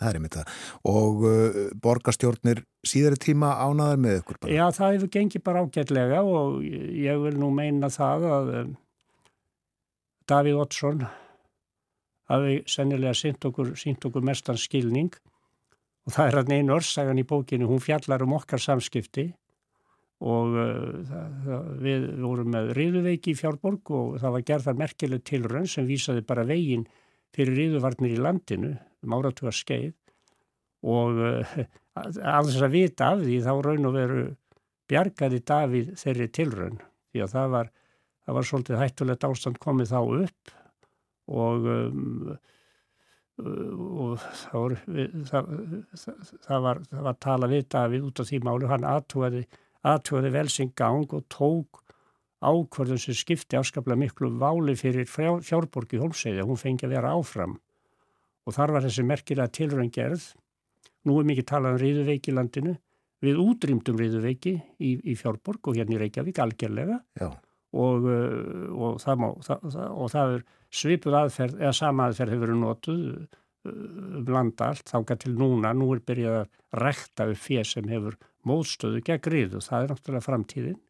Það 0.00 0.08
er 0.08 0.16
einmitt 0.18 0.36
það. 0.38 0.54
Og 0.90 1.26
uh, 1.28 1.58
borgarstjórnir 1.82 2.62
síðari 2.86 3.20
tíma 3.22 3.52
ánaðar 3.62 4.00
með 4.02 4.16
ykkur 4.20 4.40
bara? 4.42 4.54
Já, 4.54 4.64
það 4.74 4.96
hefur 4.96 5.12
gengið 5.16 5.44
bara 5.46 5.62
ágætlega 5.64 6.22
og 6.26 6.64
ég 6.64 7.20
vil 7.22 7.36
nú 7.38 7.50
meina 7.54 7.90
það 7.94 8.26
að 8.30 8.50
um, 8.62 8.72
Davíð 10.30 10.58
Oddsson 10.64 11.04
hafi 12.32 12.58
sennilega 12.70 13.14
sínt 13.16 13.44
okkur, 13.44 13.74
okkur 13.76 14.24
mestan 14.24 14.58
skilning 14.58 15.12
og 16.04 16.16
það 16.16 16.26
er 16.26 16.38
hann 16.40 16.54
einu 16.58 16.76
orsagan 16.76 17.20
í 17.20 17.26
bókinu, 17.28 17.68
hún 17.68 17.82
fjallar 17.84 18.24
um 18.24 18.36
okkar 18.36 18.60
samskipti 18.60 19.28
og 20.24 20.56
uh, 20.56 20.98
það, 21.08 21.38
það, 21.44 21.70
við 21.84 22.06
vorum 22.24 22.52
með 22.54 22.74
riðuveiki 22.78 23.34
í 23.34 23.38
fjárborg 23.38 23.94
og 23.94 24.18
það 24.22 24.36
var 24.36 24.46
gerðar 24.50 24.78
merkileg 24.80 25.24
tilrönn 25.28 25.70
sem 25.70 25.86
vísaði 25.88 26.24
bara 26.26 26.46
veginn 26.48 26.86
fyrir 27.34 27.58
riðuvarnir 27.58 28.16
í 28.16 28.22
landinu 28.22 28.72
um 29.04 29.16
áratuga 29.16 29.52
skeið 29.54 29.92
og 30.84 31.20
að 31.94 32.18
þess 32.18 32.62
að 32.62 32.74
vita 32.74 33.12
af 33.12 33.22
því 33.22 33.38
þá 33.44 33.52
raun 33.66 33.88
og 33.90 33.96
veru 33.96 34.24
bjargaði 34.90 35.40
Davíð 35.48 35.92
þeirri 36.00 36.28
tilrönn 36.34 36.80
því 37.12 37.24
að 37.24 37.36
það 37.36 37.54
var, 37.54 37.70
það 38.24 38.38
var 38.38 38.48
svolítið 38.50 38.82
hættulegt 38.82 39.28
ástand 39.28 39.60
komið 39.62 39.92
þá 39.94 40.00
upp 40.02 40.56
og 41.34 41.70
um, 41.74 42.34
og 43.34 44.20
það 44.22 44.60
var, 44.60 44.74
það, 45.26 45.48
það 46.44 46.66
var, 46.66 46.80
það 46.90 47.06
var 47.08 47.16
tala 47.26 47.50
við 47.50 47.64
Davíð 47.74 48.04
út 48.06 48.20
af 48.22 48.28
því 48.28 48.42
málu, 48.46 48.68
hann 48.70 48.86
aðtúaði 48.86 49.42
aðtjóði 49.84 50.30
vel 50.34 50.46
sinn 50.52 50.70
gang 50.78 51.10
og 51.12 51.24
tók 51.32 51.83
ákvörðun 52.42 53.00
sem 53.00 53.16
skipti 53.16 53.58
afskaplega 53.58 54.00
miklu 54.00 54.30
váli 54.40 54.74
fyrir 54.78 55.06
fjárborgi 55.08 56.00
hólseiði 56.02 56.42
að 56.42 56.50
hún 56.50 56.60
fengi 56.60 56.88
að 56.88 56.96
vera 56.96 57.14
áfram. 57.14 57.58
Og 58.44 58.56
þar 58.56 58.74
var 58.76 58.84
þessi 58.84 59.06
merkilega 59.06 59.52
tilrönd 59.54 59.94
gerð. 59.94 60.26
Nú 61.08 61.20
er 61.20 61.28
mikið 61.28 61.48
talað 61.48 61.76
um 61.76 61.80
riðuveiki 61.80 62.32
í 62.32 62.36
landinu. 62.36 62.74
Við 63.24 63.40
útrýmdum 63.40 64.00
riðuveiki 64.00 64.54
í, 64.78 64.90
í 65.00 65.14
fjárborg 65.16 65.70
og 65.70 65.78
hérna 65.78 65.96
í 65.96 66.00
Reykjavík 66.02 66.40
algjörlega 66.44 66.98
og, 67.74 68.04
og, 68.04 68.98
það 69.02 69.22
má, 69.22 69.28
það, 69.46 69.64
og 69.88 70.12
það 70.12 70.34
er 70.34 70.44
svipuð 70.74 71.16
aðferð 71.22 71.62
eða 71.62 71.72
sama 71.78 72.08
aðferð 72.08 72.34
hefur 72.34 72.44
verið 72.44 72.60
notuð 72.60 73.06
um 73.64 74.26
landa 74.28 74.70
allt 74.74 74.90
þáka 74.92 75.16
til 75.22 75.32
núna, 75.38 75.72
nú 75.72 75.88
er 75.94 76.02
byrjað 76.04 76.34
að 76.42 76.82
rekta 76.84 77.28
upp 77.32 77.40
fér 77.40 77.68
sem 77.68 77.88
hefur 77.88 78.18
móðstöðu 78.44 79.00
gegn 79.06 79.30
riðu, 79.32 79.62
það 79.64 79.86
er 79.86 79.94
náttúrulega 79.94 80.26
framtíðin 80.26 80.80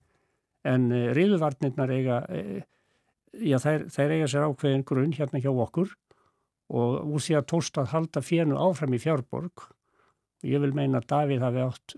en 0.64 0.88
uh, 0.92 1.10
riðuvarnirnar 1.16 1.92
eiga 1.94 2.22
uh, 2.28 2.62
já 3.34 3.58
þær, 3.62 3.88
þær 3.92 4.16
eiga 4.16 4.30
sér 4.30 4.48
ákveðin 4.48 4.86
grunn 4.88 5.14
hérna 5.16 5.42
hjá 5.42 5.50
okkur 5.52 5.92
og 6.74 7.12
úr 7.14 7.22
því 7.22 7.38
að 7.38 7.48
tóst 7.52 7.78
að 7.80 7.92
halda 7.92 8.22
fjernu 8.24 8.56
áfram 8.60 8.94
í 8.96 9.02
fjárborg 9.02 9.66
og 9.68 10.48
ég 10.48 10.62
vil 10.62 10.72
meina 10.76 11.00
að 11.00 11.10
Davíð 11.12 11.44
hafi 11.44 11.64
átt 11.64 11.96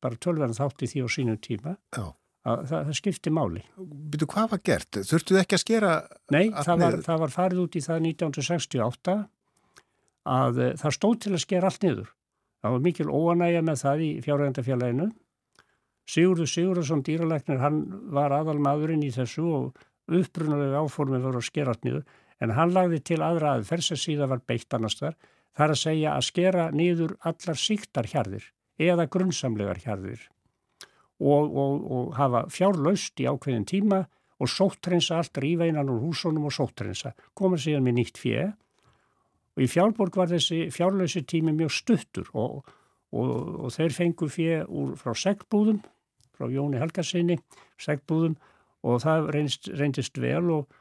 bara 0.00 0.16
tölverðan 0.16 0.56
þátt 0.56 0.84
í 0.84 0.88
því 0.90 1.04
á 1.04 1.08
sínum 1.12 1.40
tíma 1.42 1.76
að 1.96 2.62
það, 2.70 2.86
það 2.86 2.94
skipti 2.96 3.32
máli. 3.36 3.64
Býtu, 3.76 4.28
hvað 4.30 4.54
var 4.54 4.62
gert? 4.64 5.00
Þurftuð 5.10 5.40
ekki 5.42 5.56
að 5.56 5.62
skera 5.64 5.90
Nei, 6.32 6.46
það 6.56 6.84
var, 6.84 6.96
það 7.04 7.20
var 7.24 7.34
farið 7.34 7.62
út 7.64 7.76
í 7.76 7.82
það 7.84 8.06
1968 8.12 9.16
að 10.30 10.62
uh, 10.64 10.70
það 10.80 10.96
stóð 10.96 11.18
til 11.24 11.34
að 11.34 11.44
skera 11.44 11.70
allt 11.70 11.84
niður. 11.84 12.14
Það 12.60 12.76
var 12.76 12.84
mikil 12.84 13.08
óanægja 13.08 13.64
með 13.64 13.82
það 13.82 14.04
í 14.04 14.10
fjárhægndafélaginu. 14.24 15.10
Sigurður 16.10 16.48
Sigurðarsson 16.50 17.04
dýralæknir, 17.06 17.60
hann 17.62 17.82
var 18.10 18.34
aðal 18.34 18.58
maðurinn 18.62 19.04
í 19.06 19.12
þessu 19.14 19.44
og 19.46 19.84
upprunalega 20.10 20.82
áformið 20.82 21.26
voru 21.28 21.42
að 21.42 21.46
skera 21.46 21.74
allt 21.74 21.86
niður 21.86 22.02
en 22.40 22.54
hann 22.56 22.72
lagði 22.74 23.02
til 23.10 23.20
aðra 23.22 23.54
aðferð 23.58 23.86
sem 23.90 24.00
síðan 24.00 24.32
var 24.32 24.42
beitt 24.48 24.74
annars 24.74 24.98
þar. 24.98 25.18
Það 25.54 25.66
er 25.66 25.74
að 25.74 25.82
segja 25.82 26.14
að 26.16 26.26
skera 26.26 26.66
niður 26.74 27.16
allar 27.30 27.60
síktarhjarðir 27.62 28.46
eða 28.80 29.06
grunnsamlegar 29.12 29.82
hjarðir 29.84 30.22
og, 31.20 31.44
og, 31.52 31.84
og 31.92 32.16
hafa 32.16 32.46
fjárlaust 32.52 33.20
í 33.20 33.28
ákveðin 33.28 33.68
tíma 33.68 34.00
og 34.40 34.48
sóttrensa 34.48 35.18
allt 35.20 35.36
rífeinan 35.42 35.90
úr 35.92 36.00
húsunum 36.06 36.48
og 36.48 36.54
sóttrensa. 36.56 37.12
Koma 37.36 37.60
síðan 37.60 37.84
með 37.86 37.98
nýtt 37.98 38.20
fjö 38.22 38.48
og 38.48 39.64
í 39.64 39.68
fjárborg 39.68 40.16
var 40.16 40.30
þessi 40.32 40.70
fjárlausi 40.72 41.26
tími 41.28 41.52
mjög 41.56 41.74
stuttur 41.76 42.30
og, 42.32 42.62
og 43.12 43.68
þeir 43.74 43.96
fengu 43.96 44.30
fjö 44.32 44.62
úr 44.64 44.94
frá 45.00 45.12
segbúðum, 45.18 45.82
frá 46.40 46.48
Jóni 46.48 46.80
Helgarsinni, 46.80 47.36
segbúðum 47.80 48.38
og 48.88 49.02
það 49.04 49.30
reynist, 49.36 49.68
reyndist 49.76 50.20
vel 50.20 50.46
og, 50.56 50.78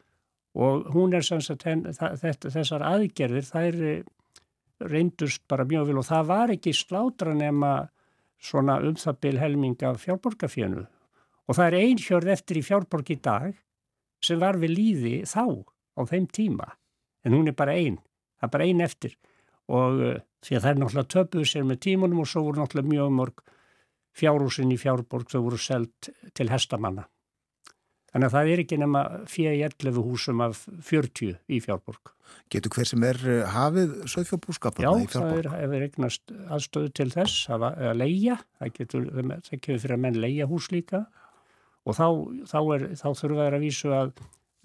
og 0.55 0.87
hún 0.95 1.13
er 1.17 1.25
sem 1.27 1.43
sagt 1.43 1.67
þessar 2.47 2.85
aðgerðir 2.87 3.47
þær 3.49 3.79
reyndust 4.89 5.43
bara 5.51 5.67
mjög 5.67 5.89
vel 5.91 5.99
og 5.99 6.07
það 6.07 6.29
var 6.31 6.53
ekki 6.55 6.73
slátra 6.73 7.35
nema 7.35 7.73
svona 8.39 8.79
um 8.87 8.95
það 8.95 9.19
byl 9.25 9.39
helming 9.41 9.83
af 9.83 9.99
fjárborgarfjönu 10.05 10.85
og 11.49 11.57
það 11.57 11.65
er 11.65 11.79
einhjörð 11.81 12.31
eftir 12.35 12.61
í 12.61 12.63
fjárborg 12.63 13.11
í 13.11 13.19
dag 13.19 13.57
sem 14.23 14.39
var 14.39 14.59
við 14.61 14.75
líði 14.77 15.15
þá 15.27 15.65
á 15.99 16.01
þeim 16.07 16.27
tíma. 16.31 16.67
En 17.25 17.35
hún 17.35 17.49
er 17.49 17.55
bara 17.57 17.75
einn, 17.75 17.97
það 18.39 18.47
er 18.47 18.53
bara 18.53 18.67
einn 18.67 18.83
eftir. 18.85 19.15
Og 19.69 20.01
uh, 20.01 20.19
því 20.45 20.57
að 20.57 20.63
það 20.63 20.71
er 20.71 20.81
náttúrulega 20.81 21.13
töpuð 21.15 21.47
sér 21.49 21.65
með 21.67 21.81
tímunum 21.85 22.21
og 22.23 22.29
svo 22.29 22.45
voru 22.47 22.61
náttúrulega 22.61 22.93
mjög 22.93 23.15
mörg 23.17 23.43
fjárhúsin 24.17 24.73
í 24.73 24.79
fjárborg 24.79 25.29
þau 25.31 25.41
voru 25.45 25.61
selgt 25.61 26.11
til 26.33 26.49
hestamanna 26.51 27.07
Þannig 28.09 28.25
að 28.25 28.33
það 28.33 28.51
er 28.51 28.61
ekki 28.63 28.77
nema 28.81 29.01
fyrir 29.29 29.59
11 29.67 29.99
húsum 30.01 30.41
af 30.41 30.63
40 30.85 31.35
í 31.45 31.59
fjárborg. 31.61 32.13
Getur 32.49 32.73
hver 32.73 32.87
sem 32.89 33.03
er 33.05 33.19
eh, 33.29 33.43
hafið 33.53 33.93
söðfjárbúrskapana 34.09 34.93
í 35.03 35.09
fjárborg? 35.09 35.45
Já, 35.45 35.51
það 35.53 35.75
er, 35.77 35.85
eignast 35.85 36.33
aðstöðu 36.49 36.91
til 36.97 37.09
þess 37.13 37.49
að, 37.53 37.67
að 37.69 37.99
leia, 38.01 38.39
það 38.57 38.73
getur, 38.79 39.05
það 39.13 39.51
getur 39.53 39.83
fyrir 39.83 39.95
að 39.97 40.03
menn 40.07 40.21
leia 40.25 40.49
hús 40.49 40.71
líka 40.73 41.03
og 41.85 41.97
þá, 41.97 42.07
þá, 42.49 42.59
er, 42.75 42.87
þá 42.97 43.07
þurfa 43.21 43.45
þær 43.45 43.59
að 43.59 43.67
vísu 43.67 43.93
að 43.93 44.11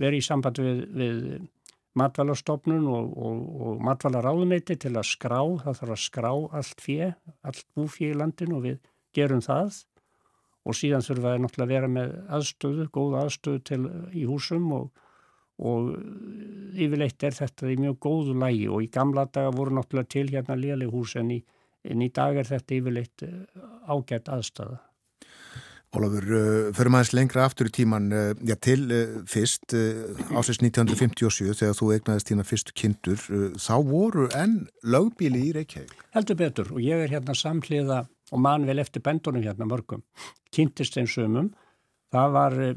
vera 0.01 0.19
í 0.19 0.25
samband 0.25 0.61
við, 0.65 0.81
við 0.97 1.21
matvalastofnun 2.01 2.89
og, 2.91 3.13
og, 3.29 3.45
og 3.69 3.85
matvalaráðuneyti 3.87 4.79
til 4.87 4.97
að 4.97 5.11
skrá, 5.13 5.39
það 5.67 5.81
þarf 5.83 5.95
að 5.99 6.03
skrá 6.07 6.33
allt 6.33 6.81
fyrir, 6.83 7.15
allt 7.45 7.67
búfið 7.77 8.15
í 8.15 8.19
landinu 8.25 8.59
og 8.59 8.69
við 8.71 8.81
gerum 9.15 9.43
það 9.45 9.83
og 10.65 10.77
síðan 10.77 11.05
þurfa 11.05 11.33
það 11.33 11.43
náttúrulega 11.45 11.67
að 11.67 11.75
vera 11.75 11.91
með 11.93 12.15
aðstöðu, 12.39 12.87
góð 12.93 13.19
aðstöðu 13.21 13.65
til, 13.69 13.81
í 14.17 14.25
húsum 14.29 14.71
og, 14.77 14.87
og 15.61 15.91
yfirleitt 16.73 17.27
er 17.29 17.37
þetta 17.37 17.75
í 17.75 17.77
mjög 17.83 18.01
góðu 18.07 18.39
lægi 18.41 18.71
og 18.73 18.87
í 18.87 18.89
gamla 18.95 19.27
daga 19.29 19.53
voru 19.55 19.77
náttúrulega 19.77 20.13
til 20.17 20.27
hérna 20.33 20.57
liðleg 20.59 20.95
hús 20.95 21.15
en 21.21 21.37
í, 21.37 21.43
en 21.85 22.03
í 22.05 22.11
dag 22.15 22.41
er 22.41 22.49
þetta 22.49 22.77
yfirleitt 22.79 23.27
eh, 23.29 23.39
ágætt 23.93 24.33
aðstöða. 24.33 24.81
Ólafur, 25.95 26.25
uh, 26.27 26.71
förum 26.75 26.97
aðeins 26.99 27.13
lengra 27.15 27.45
aftur 27.47 27.69
í 27.69 27.73
tíman, 27.77 28.09
já 28.43 28.57
til 28.59 28.81
fyrst 29.31 29.77
ásins 30.35 30.59
1957 30.59 31.53
þegar 31.61 31.77
þú 31.79 31.91
egnaðist 31.95 32.33
þína 32.33 32.47
fyrstu 32.49 32.75
kindur, 32.75 33.23
þá 33.63 33.77
voru 33.87 34.27
enn 34.35 34.65
lögbíli 34.83 35.45
í 35.45 35.53
Reykjavík? 35.55 35.95
Heldur 36.17 36.41
betur 36.41 36.73
og 36.75 36.83
ég 36.83 37.05
er 37.05 37.15
hérna 37.15 37.37
samhliða 37.39 38.01
og 38.33 38.41
man 38.41 38.67
vel 38.67 38.79
eftir 38.79 39.03
bendunum 39.03 39.43
hérna 39.43 39.69
mörgum. 39.69 40.03
Kynntist 40.53 40.97
einn 40.97 41.11
sumum. 41.11 41.53
Það 42.13 42.33
var, 42.33 42.53
eh, 42.61 42.75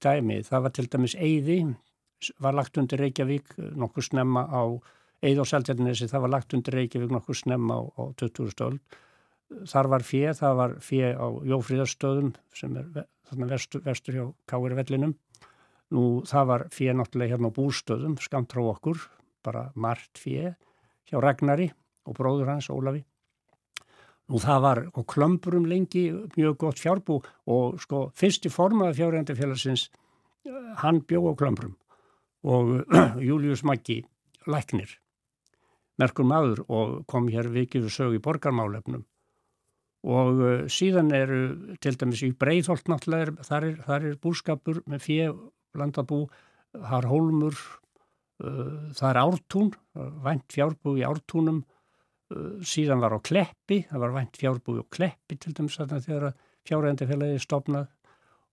dæmi, 0.00 0.40
það 0.46 0.62
var 0.62 0.70
til 0.70 0.86
dæmis 0.86 1.14
Eyði, 1.14 1.76
var 2.40 2.52
lagt 2.52 2.78
undir 2.78 2.98
Reykjavík 2.98 3.56
nokkuð 3.76 4.10
snemma 4.10 4.46
á 4.48 4.80
Eyði 5.22 5.40
og 5.40 5.46
Seltjarnesi, 5.46 6.08
það 6.08 6.20
var 6.20 6.30
lagt 6.30 6.54
undir 6.54 6.72
Reykjavík 6.72 7.10
nokkuð 7.10 7.36
snemma 7.36 7.74
á, 7.76 7.80
á 7.96 8.02
20. 8.16 8.50
stöld 8.50 8.80
þar 9.66 9.88
var 9.90 10.04
fjö, 10.06 10.30
það 10.36 10.56
var 10.58 10.74
fjö 10.84 11.10
á 11.18 11.26
Jófríðarstöðum 11.50 12.32
sem 12.54 12.76
er 12.78 13.06
þarna 13.30 13.50
vestur, 13.50 13.82
vestur 13.84 14.16
hjá 14.16 14.24
Káirvellinum. 14.50 15.14
Nú 15.90 16.22
það 16.28 16.50
var 16.52 16.66
fjö 16.74 16.94
náttúrulega 16.94 17.34
hérna 17.34 17.50
á 17.50 17.56
bústöðum, 17.56 18.16
skamt 18.22 18.54
frá 18.54 18.62
okkur 18.70 19.02
bara 19.42 19.70
margt 19.74 20.20
fjö 20.22 20.54
hjá 21.10 21.18
Ragnari 21.18 21.70
og 22.06 22.14
bróður 22.18 22.52
hans 22.52 22.70
Ólavi 22.70 23.02
Nú 24.30 24.38
það 24.38 24.62
var 24.62 24.82
og 24.94 25.06
klömpurum 25.10 25.66
lengi 25.66 26.06
mjög 26.36 26.56
gott 26.62 26.78
fjárbú 26.78 27.18
og 27.50 27.80
sko 27.82 28.06
fyrsti 28.14 28.52
formaði 28.52 29.00
fjárhændafélagsins 29.00 29.88
hann 30.84 31.02
bjóð 31.02 31.32
á 31.34 31.38
klömpurum 31.42 31.76
og 32.46 32.86
Július 33.28 33.64
Maggi 33.66 34.00
læknir 34.46 35.00
merkur 36.00 36.26
maður 36.26 36.62
og 36.68 36.92
kom 37.10 37.28
hér 37.32 37.50
vikið 37.52 37.88
og 37.88 37.94
sög 37.94 38.16
í 38.16 38.22
borgarmálefnum. 38.24 39.04
Og 40.10 40.38
uh, 40.40 40.52
síðan 40.72 41.12
eru 41.12 41.40
til 41.84 41.96
dæmis 42.00 42.22
í 42.24 42.32
Breitholt 42.32 42.88
náttúrulega 42.88 43.44
þar 43.44 43.66
er, 43.68 43.74
þar 43.84 44.06
er 44.08 44.20
búskapur 44.22 44.80
með 44.88 45.04
fjö 45.04 45.26
landabú, 45.76 46.22
þar 46.72 47.08
hólmur 47.10 47.58
uh, 47.58 48.88
það 48.96 49.08
er 49.10 49.20
ártún 49.24 49.74
vænt 50.24 50.48
fjárbú 50.54 50.96
í 50.96 51.04
ártúnum. 51.04 51.60
Eh, 51.60 51.79
síðan 52.66 53.02
var 53.02 53.16
á 53.16 53.20
Kleppi, 53.22 53.80
það 53.90 54.02
var 54.04 54.14
vænt 54.14 54.38
fjárbúi 54.38 54.82
á 54.82 54.86
Kleppi 54.92 55.38
til 55.40 55.54
dæmis 55.56 55.78
að 55.82 55.96
þegar 56.04 56.34
fjárhændafélagi 56.68 57.40
stopnað 57.42 57.88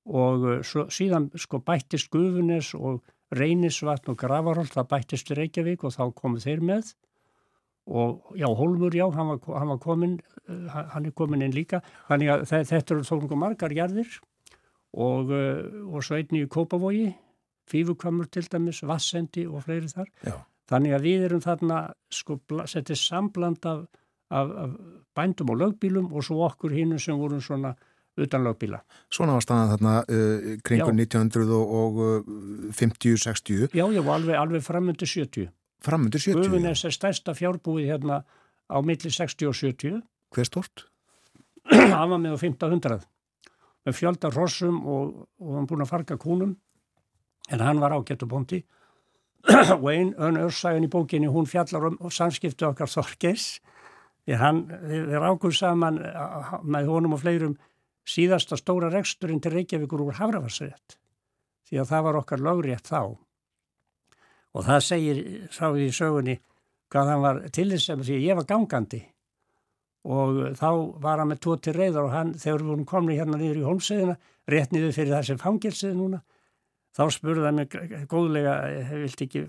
og 0.07 0.47
eh, 0.47 0.63
svo, 0.65 0.87
síðan 0.93 1.29
sko 1.37 1.61
bættist 1.65 2.09
Gufunes 2.13 2.73
og 2.77 3.03
Reynisvatn 3.35 4.13
og 4.13 4.17
Gravarholt, 4.21 4.73
það 4.73 4.89
bættist 4.93 5.33
Reykjavík 5.35 5.83
og 5.83 5.93
þá 5.93 6.03
komu 6.15 6.41
þeir 6.41 6.63
með 6.63 6.93
og 7.87 8.33
já, 8.35 8.47
Holmur 8.51 8.95
já, 8.95 9.05
hann 9.15 9.29
var, 9.31 9.39
hann 9.59 9.71
var 9.71 9.79
komin, 9.83 10.17
eh, 10.47 10.81
hann 10.95 11.07
er 11.07 11.15
komin 11.15 11.45
inn 11.45 11.55
líka, 11.55 11.83
þannig 12.09 12.33
að 12.33 12.47
þetta 12.71 12.97
eru 12.97 13.07
þóknum 13.07 13.43
margar 13.45 13.75
gerðir 13.75 14.19
og, 14.97 15.29
og 15.29 16.01
svo 16.01 16.17
einnig 16.17 16.47
í 16.47 16.51
Kópavogi, 16.51 17.11
Fífukamur 17.67 18.29
til 18.31 18.47
dæmis, 18.47 18.79
Vassendi 18.87 19.43
og 19.43 19.65
fleiri 19.65 19.89
þar. 19.91 20.07
Já. 20.23 20.37
Þannig 20.67 20.91
að 20.97 21.05
við 21.07 21.21
erum 21.29 21.39
þarna 21.43 21.77
sko 22.11 22.33
settið 22.67 22.97
sambland 22.99 23.65
af, 23.69 23.79
af, 24.29 24.47
af 24.63 24.71
bændum 25.15 25.49
og 25.53 25.57
lögbílum 25.61 26.07
og 26.11 26.23
svo 26.27 26.35
okkur 26.47 26.71
hinnum 26.75 26.99
sem 26.99 27.17
vorum 27.19 27.41
svona 27.43 27.71
utan 28.17 28.43
lögbíla. 28.43 28.79
Svona 29.13 29.33
var 29.37 29.43
staðan 29.45 29.71
þarna 29.75 29.93
uh, 30.03 30.07
kringur 30.65 30.93
1950-60? 30.97 33.69
Já, 33.77 33.85
já, 33.93 34.01
alveg, 34.01 34.35
alveg 34.35 34.61
framöndu 34.65 35.05
70. 35.05 35.47
Framöndu 35.85 36.17
70? 36.19 36.41
Guðunes 36.41 36.81
er 36.87 36.93
stærsta 36.95 37.31
fjárbúið 37.37 37.85
hérna 37.93 38.15
á 38.67 38.77
milli 38.83 39.09
60 39.13 39.47
og 39.47 39.55
70. 39.55 40.01
Hver 40.33 40.45
stort? 40.49 40.77
Það 41.67 42.07
var 42.11 42.19
með 42.19 42.31
á 42.35 42.37
1500 42.41 43.05
með 43.87 43.93
fjölda 43.95 44.27
rossum 44.33 44.77
og, 44.83 45.03
og 45.39 45.49
hann 45.55 45.67
búin 45.69 45.83
að 45.85 45.93
farga 45.93 46.15
kúnum 46.19 46.53
en 47.47 47.59
hann 47.63 47.79
var 47.79 47.95
ágættu 47.95 48.27
bóndi 48.27 48.59
og 48.63 48.76
einn 49.93 50.13
önnursagan 50.17 50.85
í 50.85 50.91
bókinni 50.91 51.31
hún 51.31 51.47
fjallar 51.49 51.89
um 51.91 51.97
samskiptu 52.11 52.67
okkar 52.69 52.91
Þorgis 52.91 53.57
því 54.27 54.39
hann, 54.41 54.63
við 54.67 55.17
rákum 55.23 55.53
saman 55.55 56.01
með 56.67 56.89
honum 56.91 57.15
og 57.15 57.23
fleirum 57.23 57.57
síðasta 58.07 58.57
stóra 58.59 58.89
reksturinn 58.91 59.39
til 59.43 59.53
Reykjavíkur 59.55 60.03
úr 60.03 60.17
Hafravarsrétt 60.19 60.97
því 61.67 61.81
að 61.81 61.89
það 61.91 62.05
var 62.07 62.19
okkar 62.21 62.43
lögrétt 62.43 62.87
þá. 62.87 63.01
Og 64.55 64.65
það 64.65 64.85
segir 64.85 65.21
sáði 65.53 65.87
í 65.87 65.95
sögunni 65.95 66.37
hvað 66.91 67.11
hann 67.11 67.23
var 67.23 67.41
til 67.53 67.67
þess 67.73 67.91
að 67.93 68.05
því 68.07 68.17
að 68.17 68.27
ég 68.27 68.39
var 68.39 68.47
gangandi. 68.47 69.01
Og 70.07 70.39
þá 70.55 70.69
var 71.03 71.19
hann 71.19 71.31
með 71.33 71.41
tóti 71.43 71.73
reyðar 71.75 72.07
og 72.07 72.15
hann 72.15 72.33
þegar 72.39 72.63
við 72.63 72.71
vorum 72.71 72.87
komni 72.87 73.17
hérna 73.19 73.39
niður 73.39 73.59
í 73.59 73.67
holmseðina 73.67 74.15
rétt 74.47 74.71
niður 74.71 74.95
fyrir 74.95 75.17
þessi 75.17 75.39
fangilsið 75.41 75.97
núna 75.97 76.21
þá 76.97 77.03
spurði 77.13 77.45
það 77.45 77.57
mig 77.59 77.77
góðlega, 78.09 78.57
ert 78.97 79.23
ekki, 79.27 79.45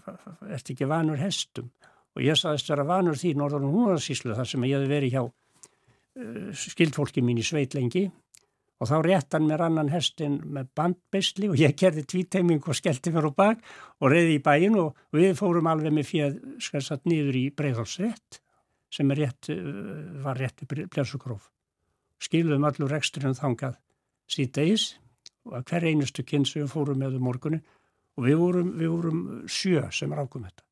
ekki 0.59 0.89
vanur 0.89 1.21
hestum? 1.21 1.71
Og 2.17 2.25
ég 2.27 2.39
saðist 2.39 2.71
vera 2.73 2.87
vanur 2.87 3.19
því 3.19 3.35
norðan 3.39 3.69
húnarsíslu 3.71 4.37
þar 4.37 4.49
sem 4.51 4.65
ég 4.67 4.77
hefði 4.77 4.91
verið 4.91 5.15
hjá 5.15 5.23
uh, 5.25 6.49
skildfólki 6.67 7.23
mín 7.25 7.41
í 7.41 7.47
sveit 7.47 7.77
lengi 7.79 8.09
og 8.79 8.91
þá 8.91 8.97
rétt 9.03 9.35
hann 9.35 9.47
mér 9.49 9.65
annan 9.67 9.91
hestin 9.91 10.39
með 10.55 10.69
bandbistli 10.79 11.49
og 11.51 11.59
ég 11.59 11.75
gerði 11.79 12.05
tvítæming 12.07 12.63
og 12.63 12.79
skellti 12.79 13.13
mér 13.15 13.31
á 13.31 13.33
bak 13.35 13.65
og 13.99 14.13
reyði 14.13 14.37
í 14.37 14.43
bæin 14.45 14.79
og 14.79 14.99
við 15.15 15.35
fórum 15.39 15.71
alveg 15.71 15.95
með 15.95 16.11
fjöð 16.13 16.37
skræðsat 16.63 17.09
nýður 17.11 17.41
í 17.41 17.45
breyðhalsrétt 17.59 18.41
sem 18.95 19.11
rétt, 19.13 19.51
uh, 19.53 20.23
var 20.25 20.39
rétt 20.41 20.65
í 20.65 20.69
Bljársugróf. 20.69 21.51
Skiluðum 22.19 22.67
allur 22.67 22.91
reksturinn 22.97 23.37
þangað 23.39 23.77
síðdeis 24.29 24.95
hver 25.49 25.87
einustu 25.91 26.25
kynn 26.27 26.47
sem 26.49 26.63
við 26.63 26.73
fórum 26.73 27.03
með 27.03 27.19
um 27.19 27.29
morgunin 27.29 27.65
og 28.19 28.27
við 28.27 28.41
vorum, 28.41 28.73
við 28.79 28.95
vorum 28.95 29.21
sjö 29.51 29.85
sem 29.95 30.13
rákum 30.15 30.47
þetta. 30.47 30.65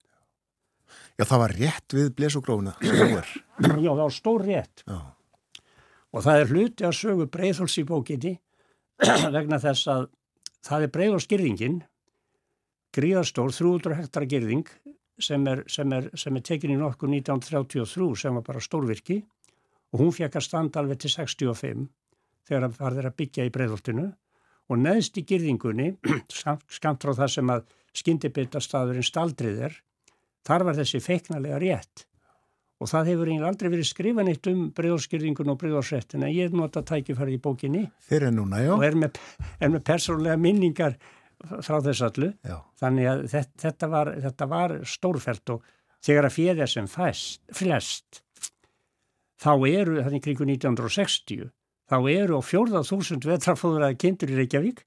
Já, 1.16 1.25
það 1.25 1.42
var 1.42 1.54
rétt 1.56 1.97
við 1.97 2.11
blesugrófuna. 2.18 2.75
Já, 2.85 3.90
það 3.90 4.02
var 4.02 4.14
stór 4.14 4.45
rétt. 4.47 4.85
Já. 4.87 4.99
Og 6.16 6.25
það 6.25 6.40
er 6.40 6.52
hluti 6.52 6.87
að 6.87 6.97
sögu 6.97 7.26
breyðhóls 7.33 7.78
í 7.80 7.85
bókinni 7.88 8.35
vegna 9.37 9.61
þess 9.62 9.90
að 9.92 10.09
það 10.66 10.87
er 10.87 10.92
breyðhólsgyrðingin, 10.97 11.80
gríðarstór, 12.97 13.52
300 13.52 13.99
hektar 14.00 14.26
gyrðing 14.30 14.71
sem 15.23 15.47
er, 15.49 15.62
sem 15.71 15.92
er, 15.92 16.11
sem 16.18 16.37
er 16.37 16.45
tekin 16.45 16.75
í 16.75 16.78
nokkuð 16.80 17.14
1933 17.21 18.09
sem 18.21 18.37
var 18.37 18.45
bara 18.47 18.62
stórvirki 18.62 19.21
og 19.92 20.02
hún 20.02 20.14
fekk 20.14 20.38
að 20.38 20.47
standa 20.47 20.83
alveg 20.83 21.00
til 21.00 21.12
65 21.12 21.87
þegar 22.49 22.68
það 22.76 22.99
var 22.99 23.09
að 23.11 23.18
byggja 23.21 23.47
í 23.49 23.52
breyðholtinu 23.54 24.06
og 24.70 24.80
neðst 24.82 25.18
í 25.20 25.25
gyrðingunni, 25.28 25.92
skamt 26.76 27.06
frá 27.06 27.14
það 27.14 27.32
sem 27.37 27.54
að 27.54 27.64
skyndibitastafurinn 27.96 29.06
staldrið 29.06 29.64
er, 29.68 29.80
þar 30.46 30.68
var 30.68 30.78
þessi 30.80 31.00
feiknarlega 31.04 31.61
rétt. 31.62 32.06
Og 32.76 32.90
það 32.90 33.12
hefur 33.12 33.28
einhver 33.32 33.49
aldrei 33.49 33.70
verið 33.73 33.87
skrifan 33.88 34.28
eitt 34.28 34.49
um 34.50 34.66
breyðholsgyrðingun 34.76 35.52
og 35.54 35.61
breyðholsrettin 35.62 36.26
en 36.26 36.35
ég 36.35 36.52
nota 36.52 36.82
tækifærið 36.85 37.38
í 37.38 37.40
bókinni. 37.40 37.85
Fyrir 38.04 38.35
núna, 38.37 38.61
og 38.75 38.85
er 38.85 38.99
með, 39.00 39.16
er 39.56 39.73
með 39.73 39.87
persónulega 39.88 40.37
minningar 40.37 40.99
frá 41.37 41.78
þess 41.85 42.04
allu 42.04 42.30
já. 42.44 42.58
þannig 42.80 43.11
að 43.11 43.25
þetta, 43.32 43.61
þetta, 43.64 43.88
var, 43.92 44.12
þetta 44.26 44.49
var 44.50 44.76
stórfælt 44.88 45.52
og 45.54 45.66
þegar 46.04 46.28
að 46.28 46.37
sem 46.70 46.88
fæst, 46.90 47.42
flest 47.54 48.23
þá 49.42 49.52
eru, 49.68 50.00
þannig 50.04 50.25
kringu 50.25 50.49
1960 50.49 51.50
þá 51.90 51.97
eru 52.12 52.38
á 52.38 52.43
fjórðað 52.43 52.88
þúsund 52.90 53.26
vetrafóðuraði 53.28 53.99
kindur 54.02 54.33
í 54.33 54.38
Reykjavík 54.40 54.85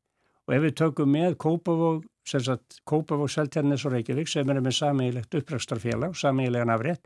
og 0.48 0.56
ef 0.56 0.64
við 0.66 0.78
tökum 0.82 1.14
með 1.14 1.38
Kópavóg 1.42 2.08
sem 2.28 2.44
sagt 2.46 2.82
Kópavóg, 2.90 3.30
Seltjarnes 3.32 3.86
og 3.88 3.96
Reykjavík 3.96 4.30
sem 4.30 4.50
er 4.50 4.62
með 4.62 4.78
sameigilegt 4.80 5.40
upprækstarfélag 5.40 6.18
sameigilegan 6.20 6.74
afrétt, 6.74 7.06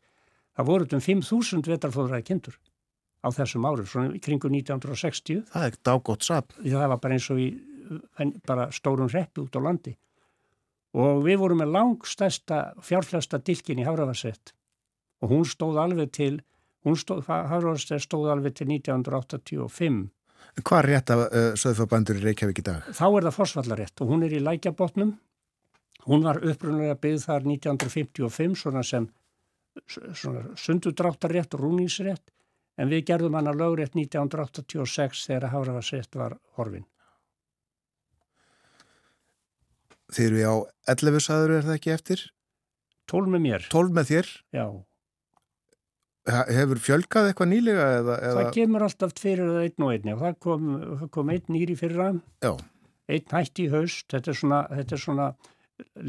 það 0.58 0.70
voru 0.72 0.90
um 0.98 1.04
5.000 1.04 1.70
vetrafóðuraði 1.74 2.28
kindur 2.30 2.58
á 3.24 3.28
þessum 3.32 3.68
árum, 3.70 3.88
svona 3.88 4.20
kringu 4.20 4.50
1960 4.52 5.46
Það 5.54 5.70
er 5.70 5.78
dágótt 5.86 6.26
sap 6.28 6.58
það 6.60 6.90
var 6.92 7.00
bara 7.00 7.20
eins 7.20 7.30
og 7.32 7.40
í 7.40 7.52
bara 8.48 8.72
stórum 8.72 9.10
reppi 9.12 9.42
út 9.44 9.56
á 9.56 9.62
landi. 9.62 9.94
Og 10.94 11.24
við 11.26 11.40
vorum 11.42 11.64
með 11.64 11.74
langstæsta 11.74 12.60
fjárflesta 12.86 13.40
dilkin 13.42 13.82
í 13.82 13.88
Hafravarsett 13.88 14.54
og 15.24 15.32
hún 15.32 15.48
stóð 15.48 15.80
alveg 15.82 16.12
til 16.14 16.34
stóð, 17.00 17.24
Hafravarsett 17.28 18.04
stóð 18.04 18.32
alveg 18.34 18.58
til 18.60 18.70
1985 18.72 20.04
Hvað 20.62 20.86
rétt 20.86 21.10
af 21.14 21.22
uh, 21.24 21.54
söðfabændur 21.58 22.20
í 22.20 22.24
Reykjavík 22.28 22.60
í 22.62 22.66
dag? 22.68 22.90
Þá 22.94 23.06
er 23.08 23.26
það 23.26 23.38
forsvallarétt 23.40 24.04
og 24.04 24.12
hún 24.12 24.26
er 24.28 24.36
í 24.36 24.42
lækjabotnum 24.44 25.16
hún 26.08 26.26
var 26.28 26.42
upprunnulega 26.44 27.00
byggð 27.00 27.26
þar 27.26 27.48
1955 27.48 28.60
svona 28.60 28.84
sem 28.86 29.10
svona 29.90 30.46
sundudráttarrétt 30.60 31.56
og 31.58 31.64
rúningsrétt 31.64 32.34
en 32.78 32.90
við 32.92 33.06
gerðum 33.10 33.38
hana 33.38 33.54
lögrétt 33.56 33.96
1986 33.98 35.26
þegar 35.30 35.54
Hafravarsett 35.54 36.20
var 36.20 36.38
horfin 36.58 36.86
Þeir 40.14 40.30
eru 40.30 40.42
á 40.46 40.56
11 40.94 41.24
saður 41.26 41.56
er 41.56 41.64
það 41.66 41.78
ekki 41.80 41.94
eftir? 41.94 42.26
12 43.10 43.34
með 43.34 43.46
mér 43.48 43.70
12 43.74 43.96
með 43.98 44.12
þér? 44.12 44.34
Já 44.54 44.66
Hefur 46.24 46.80
fjölkað 46.80 47.30
eitthvað 47.30 47.50
nýlega? 47.52 47.86
Eða, 48.00 48.14
eða... 48.24 48.36
Það 48.38 48.54
kemur 48.56 48.86
alltaf 48.86 49.16
fyrir 49.20 49.50
það 49.50 49.66
einn 49.66 49.84
og 49.84 49.90
einn 49.92 50.14
og 50.14 50.22
það 50.22 50.38
kom, 50.46 50.70
það 51.02 51.10
kom 51.18 51.32
einn 51.34 51.50
nýri 51.52 51.76
fyrra. 51.76 52.06
Já. 52.46 52.54
einn 53.12 53.34
hætti 53.36 53.66
í 53.66 53.72
haust. 53.74 54.06
Þetta 54.14 54.32
er 54.32 54.40
svona, 54.40 54.60
þetta 54.72 54.96
er 54.96 55.04
svona 55.04 55.28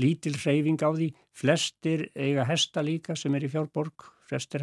lítil 0.04 0.34
hreyfing 0.38 0.84
á 0.86 0.90
því. 0.94 1.08
Flestir 1.34 2.06
eiga 2.14 2.46
hesta 2.46 2.84
líka 2.86 3.18
sem 3.18 3.34
er 3.34 3.48
í 3.48 3.50
fjárborg. 3.50 4.06
Flestir 4.30 4.62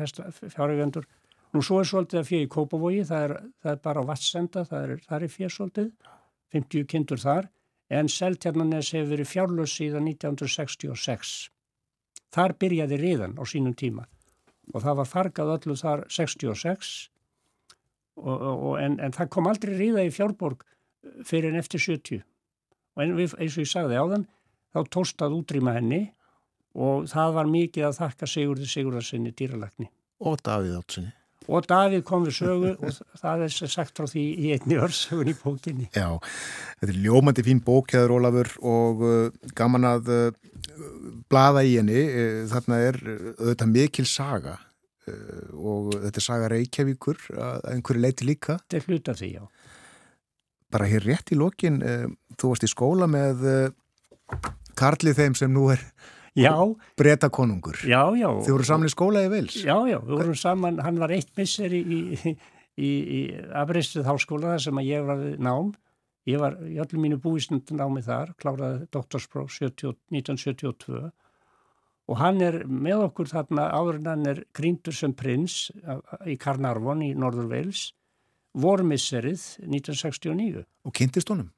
fjáröfjandur 0.55 1.09
nú 1.51 1.63
svo 1.67 1.81
er 1.81 1.89
svolítið 1.89 2.21
að 2.21 2.29
fyrir 2.29 2.47
í 2.47 2.51
Kópavogi. 2.55 3.03
Það 3.11 3.27
er, 3.27 3.37
það 3.59 3.73
er 3.75 3.81
bara 3.89 4.05
á 4.07 4.09
vatssenda 4.13 4.63
það 4.69 4.85
er, 4.87 5.07
er 5.19 5.55
svolítið. 5.57 5.91
50 6.55 6.87
kindur 6.95 7.19
þar. 7.19 7.51
En 7.91 8.07
Seltjarnanes 8.07 8.93
hefur 8.95 9.17
verið 9.17 9.33
fjárlös 9.33 9.75
síðan 9.75 10.07
1966 10.07 11.51
þar 12.31 12.55
byrjaði 12.55 12.99
riðan 13.01 13.35
á 13.35 13.43
sínum 13.43 13.75
tíma 13.75 14.07
og 14.71 14.83
það 14.83 14.99
var 15.01 15.09
fargað 15.09 15.53
öllu 15.57 15.77
þar 15.79 16.05
66 16.09 16.91
og, 18.21 18.35
og, 18.41 18.75
en, 18.81 18.99
en 18.99 19.15
það 19.15 19.31
kom 19.35 19.49
aldrei 19.51 19.75
ríða 19.77 20.05
í 20.07 20.13
fjárborg 20.13 20.65
fyrir 21.27 21.51
en 21.51 21.61
eftir 21.61 21.81
70 21.83 22.21
og 22.21 23.03
en, 23.03 23.15
eins 23.19 23.55
og 23.57 23.63
ég 23.63 23.71
sagði 23.71 23.99
á 23.99 24.05
þann 24.13 24.27
þá 24.71 24.81
tóstað 24.95 25.37
útrýma 25.39 25.75
henni 25.77 26.03
og 26.77 27.07
það 27.11 27.33
var 27.39 27.49
mikið 27.51 27.87
að 27.89 27.97
þakka 27.99 28.29
Sigurði 28.33 28.69
Sigurðarsinni 28.71 29.33
dýralagni 29.35 29.89
og 30.21 30.39
Davíð 30.45 30.77
Átsinni 30.79 31.15
og 31.49 31.67
Davíð 31.69 32.03
kom 32.05 32.25
við 32.27 32.37
sögu 32.37 32.73
og 32.85 32.97
það 33.21 33.45
er 33.47 33.55
sagt 33.73 33.97
frá 33.97 34.09
því 34.09 34.25
í 34.29 34.51
einni 34.55 34.79
örsögun 34.81 35.31
í 35.31 35.35
bókinni. 35.37 35.87
Já, 35.95 36.17
þetta 36.79 36.93
er 36.93 37.01
ljómandi 37.05 37.45
fín 37.47 37.61
bókjaður 37.65 38.15
Ólafur 38.17 38.51
og 38.61 39.05
uh, 39.05 39.53
gaman 39.57 39.87
að 39.89 40.11
uh, 40.13 40.27
blaða 41.31 41.65
í 41.67 41.77
henni. 41.79 42.03
Uh, 42.05 42.43
þarna 42.51 42.81
er 42.89 43.01
auðvitað 43.39 43.73
mikil 43.73 44.07
saga 44.09 44.57
uh, 44.59 45.49
og 45.57 45.91
þetta 45.97 46.21
er 46.21 46.27
saga 46.27 46.53
Reykjavíkur 46.53 47.27
að 47.35 47.69
einhverju 47.75 48.05
leiti 48.05 48.29
líka. 48.29 48.59
Þetta 48.63 48.81
er 48.81 48.89
hluta 48.89 49.17
því, 49.17 49.33
já. 49.39 49.45
Bara 50.71 50.87
hér 50.87 51.03
rétt 51.03 51.33
í 51.33 51.39
lokin 51.39 51.81
uh, 51.83 52.09
þú 52.37 52.53
varst 52.53 52.67
í 52.67 52.71
skóla 52.71 53.09
með 53.11 53.47
uh, 53.49 54.49
Karli 54.77 55.13
þeim 55.17 55.35
sem 55.37 55.51
nú 55.51 55.67
er 55.73 55.81
Já, 56.37 56.55
breyta 56.95 57.27
konungur. 57.29 57.75
Já, 57.83 58.07
já. 58.15 58.29
Þið 58.45 58.53
voru 58.55 58.67
saman 58.67 58.87
í 58.87 58.91
skóla 58.93 59.23
í 59.25 59.31
Vils? 59.33 59.57
Já, 59.67 59.75
já, 59.89 59.97
við 59.99 60.15
vorum 60.15 60.37
saman, 60.39 60.79
hann 60.79 60.99
var 61.01 61.11
eitt 61.11 61.31
misser 61.35 61.73
í, 61.75 61.81
í, 61.81 62.35
í, 62.79 62.91
í 62.91 63.21
Abristuð 63.61 64.07
háskóla 64.07 64.53
þar 64.53 64.63
sem 64.67 64.79
að 64.79 64.91
ég 64.91 65.07
var 65.09 65.25
nám. 65.43 65.73
Ég 66.29 66.39
var 66.39 66.55
í 66.63 66.77
öllum 66.79 67.03
mínu 67.03 67.17
búisnund 67.19 67.71
námi 67.73 68.03
þar, 68.05 68.35
kláraði 68.39 68.85
doktorspróf 68.93 69.57
1972 69.57 71.09
og 72.11 72.19
hann 72.19 72.41
er 72.43 72.61
með 72.67 73.05
okkur 73.07 73.29
þarna 73.31 73.69
áður 73.71 74.01
en 74.01 74.09
hann 74.11 74.29
er 74.29 74.43
krýndur 74.57 74.95
sem 74.95 75.13
prins 75.15 75.69
í 76.27 76.35
Carnarvon 76.41 77.03
í 77.05 77.13
Norður 77.15 77.47
Vils, 77.51 77.91
vormisserið 78.57 79.43
1969. 79.63 80.65
Og 80.87 80.95
kynntist 80.97 81.31
honum? 81.31 81.51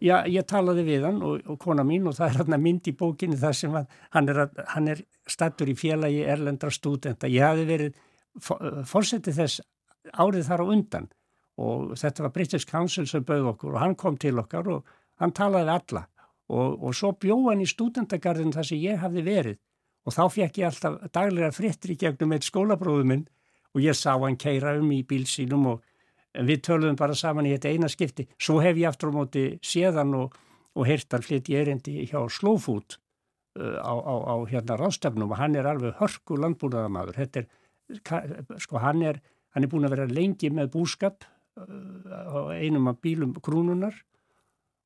Já, 0.00 0.14
ég 0.32 0.46
talaði 0.48 0.84
við 0.86 1.02
hann 1.04 1.18
og, 1.24 1.42
og 1.44 1.58
kona 1.60 1.84
mín 1.84 2.06
og 2.08 2.14
það 2.16 2.30
er 2.30 2.38
hann 2.40 2.56
að 2.56 2.62
mynd 2.64 2.88
í 2.88 2.94
bókinni 2.96 3.36
þar 3.40 3.56
sem 3.58 3.74
að, 3.76 3.96
hann, 4.14 4.30
er 4.32 4.38
að, 4.46 4.60
hann 4.72 4.88
er 4.88 5.02
stattur 5.28 5.68
í 5.68 5.76
félagi 5.76 6.22
erlendra 6.24 6.70
stúdenta. 6.72 7.28
Ég 7.28 7.44
hafi 7.44 7.66
verið 7.68 7.98
fórsetið 8.88 9.42
þess 9.42 9.60
árið 10.16 10.46
þar 10.48 10.64
á 10.64 10.66
undan 10.72 11.10
og 11.60 11.92
þetta 12.00 12.24
var 12.24 12.32
British 12.32 12.68
Council 12.68 13.04
sem 13.08 13.26
bauð 13.26 13.50
okkur 13.52 13.76
og 13.76 13.82
hann 13.82 13.96
kom 13.98 14.16
til 14.20 14.38
okkar 14.40 14.70
og 14.72 14.94
hann 15.20 15.34
talaði 15.36 15.74
alla 15.74 16.06
og, 16.50 16.78
og 16.80 16.94
svo 16.96 17.12
bjóð 17.20 17.50
hann 17.50 17.64
í 17.64 17.68
stúdendagarðin 17.68 18.54
þar 18.54 18.68
sem 18.70 18.80
ég 18.80 19.02
hafði 19.02 19.26
verið 19.26 19.58
og 20.06 20.16
þá 20.16 20.22
fekk 20.32 20.62
ég 20.62 20.70
alltaf 20.70 20.96
daglega 21.12 21.52
frittir 21.52 21.94
í 21.94 21.98
gegnum 22.00 22.32
eitt 22.32 22.48
skólabróðu 22.48 23.06
minn 23.10 23.26
og 23.74 23.84
ég 23.84 23.98
sá 23.98 24.14
hann 24.14 24.38
keira 24.40 24.78
um 24.80 24.88
í 24.94 25.02
bílsínum 25.06 25.68
og 25.74 25.84
en 26.36 26.48
við 26.48 26.62
töluðum 26.66 26.98
bara 26.98 27.16
saman 27.18 27.48
í 27.48 27.54
þetta 27.54 27.72
eina 27.74 27.90
skipti. 27.90 28.26
Svo 28.40 28.60
hef 28.62 28.78
ég 28.78 28.90
aftur 28.90 29.12
á 29.14 29.18
móti 29.18 29.44
séðan 29.66 30.14
og, 30.18 30.36
og 30.76 30.88
heyrtar 30.88 31.24
flytt 31.26 31.50
ég 31.50 31.64
erindi 31.64 32.06
hjá 32.10 32.20
Slófút 32.30 32.98
uh, 33.58 33.78
á, 33.82 33.94
á, 33.94 34.14
á 34.30 34.34
hérna 34.50 34.78
rástefnum 34.80 35.32
og 35.32 35.40
hann 35.40 35.58
er 35.58 35.68
alveg 35.70 35.98
hörku 36.00 36.38
landbúnaðamadur. 36.40 37.18
Þetta 37.18 37.42
er, 37.42 38.60
sko 38.62 38.82
hann 38.82 39.02
er, 39.06 39.20
hann 39.56 39.66
er 39.66 39.72
búin 39.72 39.88
að 39.88 39.96
vera 39.96 40.10
lengi 40.10 40.52
með 40.54 40.72
búskap 40.76 41.26
uh, 41.26 41.66
á 42.06 42.54
einum 42.54 42.90
af 42.92 43.00
bílum 43.02 43.34
krúnunar 43.42 43.96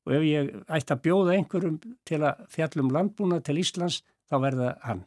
og 0.05 0.13
ef 0.13 0.25
ég 0.25 0.53
ætti 0.69 0.93
að 0.93 1.03
bjóða 1.05 1.35
einhverjum 1.37 1.77
til 2.05 2.21
að 2.21 2.45
fjallum 2.53 2.91
landbúnað 2.93 3.45
til 3.47 3.61
Íslands 3.61 4.01
þá 4.29 4.35
verða 4.41 4.71
hann. 4.85 5.05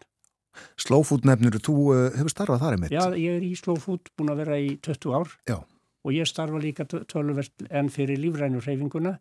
Slófút 0.79 1.27
nefnir, 1.27 1.55
þú 1.63 1.75
uh, 1.95 1.99
hefur 2.15 2.33
starfað 2.35 2.63
þar 2.63 2.77
einmitt? 2.77 2.95
Já, 2.95 3.05
ég 3.15 3.37
er 3.39 3.45
í 3.47 3.53
Slófút 3.59 4.11
búin 4.19 4.33
að 4.35 4.41
vera 4.45 4.63
í 4.63 4.73
20 4.83 5.19
ár. 5.19 5.35
Já 5.51 5.59
og 6.09 6.17
ég 6.17 6.29
starfa 6.29 6.61
líka 6.63 6.87
tölverst 6.89 7.67
enn 7.69 7.91
fyrir 7.93 8.21
lífrænurreyfinguna 8.23 9.19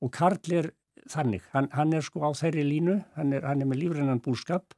og 0.00 0.12
Karl 0.14 0.54
er 0.54 0.70
þannig, 1.10 1.42
hann, 1.54 1.68
hann 1.74 1.92
er 1.96 2.04
sko 2.04 2.22
á 2.22 2.30
þeirri 2.36 2.62
línu, 2.66 3.00
hann 3.16 3.34
er, 3.34 3.44
hann 3.48 3.64
er 3.64 3.68
með 3.68 3.82
lífrænan 3.82 4.22
búskap 4.22 4.76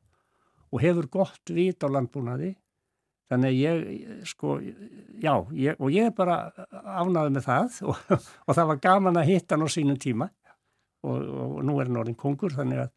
og 0.72 0.80
hefur 0.82 1.08
gott 1.12 1.52
vit 1.52 1.84
á 1.84 1.88
landbúnaði. 1.92 2.54
Þannig 3.32 3.56
ég 3.56 3.82
sko, 4.28 4.58
já, 4.60 5.34
ég, 5.56 5.78
og 5.80 5.92
ég 5.92 6.12
bara 6.16 6.52
afnáðið 7.00 7.36
með 7.36 7.46
það. 7.46 7.78
Og, 7.88 8.26
og 8.44 8.56
það 8.58 8.68
var 8.72 8.80
gaman 8.84 9.20
að 9.20 9.30
hitta 9.30 9.56
hann 9.56 9.64
á 9.64 9.68
sínum 9.72 10.00
tíma. 10.00 10.28
Og, 11.02 11.22
og 11.22 11.62
nú 11.64 11.78
er 11.80 11.88
hann 11.88 12.00
orðin 12.02 12.18
kongur 12.18 12.52
þannig 12.52 12.84
að 12.84 12.90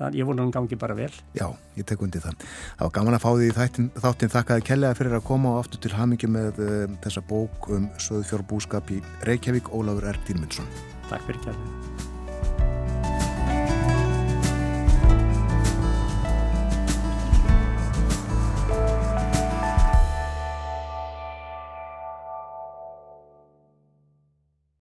þannig 0.00 0.20
ég 0.20 0.28
vona 0.28 0.46
hún 0.46 0.54
gangi 0.54 0.78
bara 0.80 0.96
vel. 0.98 1.10
Já, 1.36 1.46
ég 1.78 1.86
tek 1.88 2.02
undir 2.02 2.24
það. 2.24 2.46
Það 2.78 2.86
var 2.86 2.94
gaman 2.98 3.18
að 3.18 3.24
fá 3.26 3.30
því 3.32 3.50
þáttin, 3.58 3.90
þáttin 4.06 4.34
þakkaði 4.34 4.66
kellega 4.70 4.98
fyrir 5.00 5.18
að 5.18 5.28
koma 5.28 5.54
og 5.54 5.62
aftur 5.64 5.84
til 5.84 5.94
hamingi 5.94 6.30
með 6.30 6.64
uh, 6.64 6.82
þessa 7.04 7.24
bók 7.28 7.70
um 7.74 7.86
söðfjórbúskap 8.08 8.90
í 8.94 9.02
Reykjavík, 9.28 9.70
Ólafur 9.74 10.10
R. 10.14 10.20
Dýrmundsson. 10.26 10.74
Takk 11.10 11.30
fyrir 11.30 11.46
kellega. 11.46 12.13